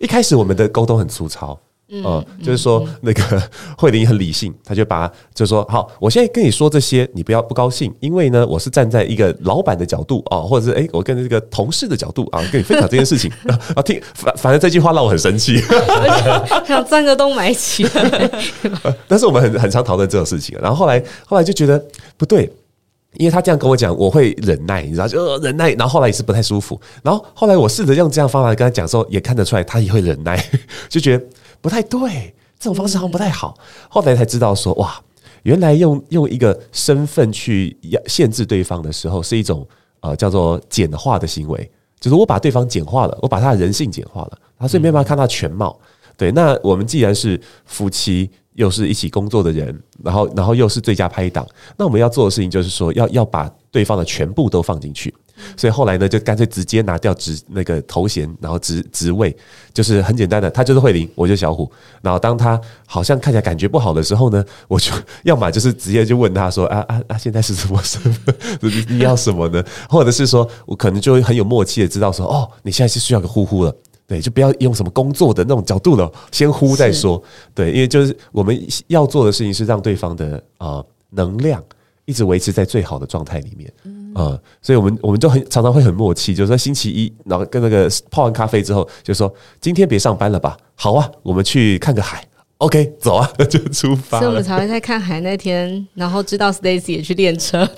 [0.00, 1.56] 一开始我们的沟通很粗糙。”
[1.88, 3.42] 嗯，就是说那个
[3.78, 13.30] 慧玲很理性，他就把就说好，我现在跟你说这些，你不要不高兴，因为呢，我是站在一个老板的角度啊，或者是诶，我跟这个同事的角度啊，跟你分享这件事情
[13.76, 15.58] 啊，听反反正这句话让我很生气，
[16.66, 18.30] 想钻个洞埋起来。
[19.06, 21.80] 但是我们很很常讨论这种事情，然后后来后来就觉得
[22.16, 22.50] 不对，
[23.14, 30.44] 因为他这样跟我讲，我会忍耐，你知道就忍耐，然后后来也是不太舒服，然后后来我试着用这样方法跟他讲的时候，也看得出来他也会忍耐，
[30.88, 31.24] 就觉得。
[31.60, 33.56] 不太对，这种方式好像不太好。
[33.88, 35.00] 后来才知道说，哇，
[35.42, 37.76] 原来用用一个身份去
[38.06, 39.66] 限制对方的时候，是一种
[40.00, 45.78] 呃叫做简化的行为，就是我把对方简化了，我把他的人性简化了，他所以没办法看到全貌。
[46.16, 51.46] 对，那我们既然是夫妻，又是一起工作的人，然后然后又是最佳拍档，
[51.76, 55.14] 那我们要做的事情就是说，要要把对方的全部都放进去。
[55.56, 59.36] 所以后来呢，就干脆直接拿掉职那个头衔，然后职职位，
[59.72, 61.70] 就是很简单的，他就是慧玲，我就是小虎。
[62.02, 64.92] 然后当他好像看起来感觉不好的时候呢，我就
[65.24, 68.34] 要么就是直接就问他说：“啊啊啊，现在是什么身份？
[68.60, 73.74] 你你要什么呢？”或者是说我可能就会很有默契的知道说：“哦，你现在是需要个呼呼了。”
[74.08, 77.20] 对，就不要用什么工作的那种角度了，先呼再说。
[77.52, 78.56] 对，因为就是我们
[78.86, 81.60] 要做的事情是让对方的啊、呃、能量
[82.04, 83.72] 一直维持在最好的状态里面。
[83.82, 90.56] 嗯，啊所以我们我们就很常常会很默契，就是说星期一，然后跟那个泡完咖啡之后，就说今天别上班了吧？
[90.74, 92.24] 好啊，我们去看个海。
[92.58, 94.18] OK，走啊， 就出发。
[94.18, 97.68] 所以我们才会在看海那天，然后知道 Stacy 也去练车，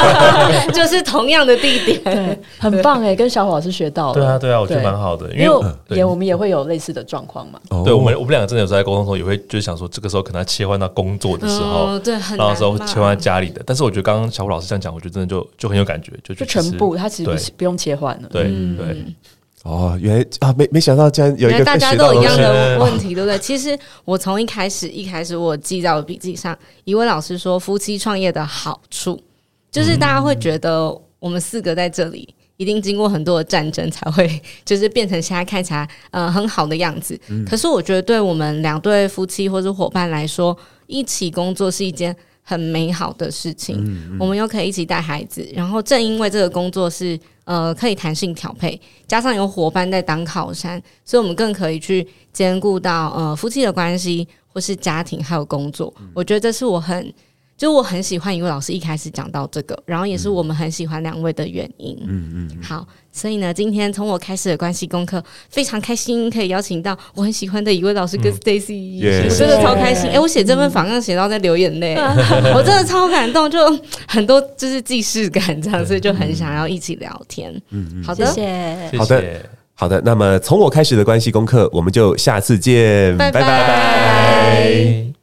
[0.72, 4.14] 就是同样的地点，对，很棒哎，跟小虎老师学到了。
[4.14, 7.60] 对啊，对啊，我觉得蛮好的，因为也我们也会有类似的状况嘛。
[7.84, 13.62] 对，我们我们两个真的有时候在沟通的时候，也会就是想说，这个时候可能要切换到工作的时候，对，然后时候切换到家里的。
[13.66, 18.28] 但是我觉得刚刚小虎老师这样讲，我觉得真的就就很有感觉，就就全部他其实不用切换了。
[18.30, 19.04] 对对。
[19.64, 23.38] 哦，原来啊，没没想到竟然有一个大家都有一样的问题，对不对？
[23.38, 29.18] 其实我从一开始一开始我记在我笔记上，一位老师说夫妻创业的好处，
[29.72, 37.18] 就是大家会觉得我们四个在这里一定经过很多的战争才会，就是变成现在看起来呃很好的样子。
[37.28, 40.54] 嗯、可是我觉得，对我们两对夫妻或者伙伴来说，
[40.86, 43.76] 一起工作是一件很美好的事情。
[43.78, 55.92] 嗯嗯、我们又可以一起带孩子，然后正因为这个工作是呃可以弹性调配，加上有伙伴在当靠山，所以我们更可以去兼顾到呃夫妻的关系，或是家庭还有工作。
[56.14, 57.12] 我觉得这是我很。
[57.56, 61.96] 就我很喜欢一位老师一开始讲到这个，然后也是我们很喜欢两位的原因。
[62.06, 70.10] 嗯嗯，嗯好，所以呢，今天从我开始的关系功课，非常开心可以邀请到我很喜欢的一位老师跟 Stacy，、嗯、我真的超开心。
[70.10, 73.58] 哎、欸，我写这份访谈写到在流眼泪，嗯、 我真的超感动，就
[74.08, 77.52] 很多就是既视感这样，所以就很想要一起聊天。
[77.70, 78.42] 嗯嗯，好的，谢
[78.90, 79.22] 谢，好的，
[79.74, 80.02] 好的。
[80.04, 83.40] 那么从我开始的关系功课，我们就下次见，拜拜。
[83.40, 85.13] 拜拜拜拜。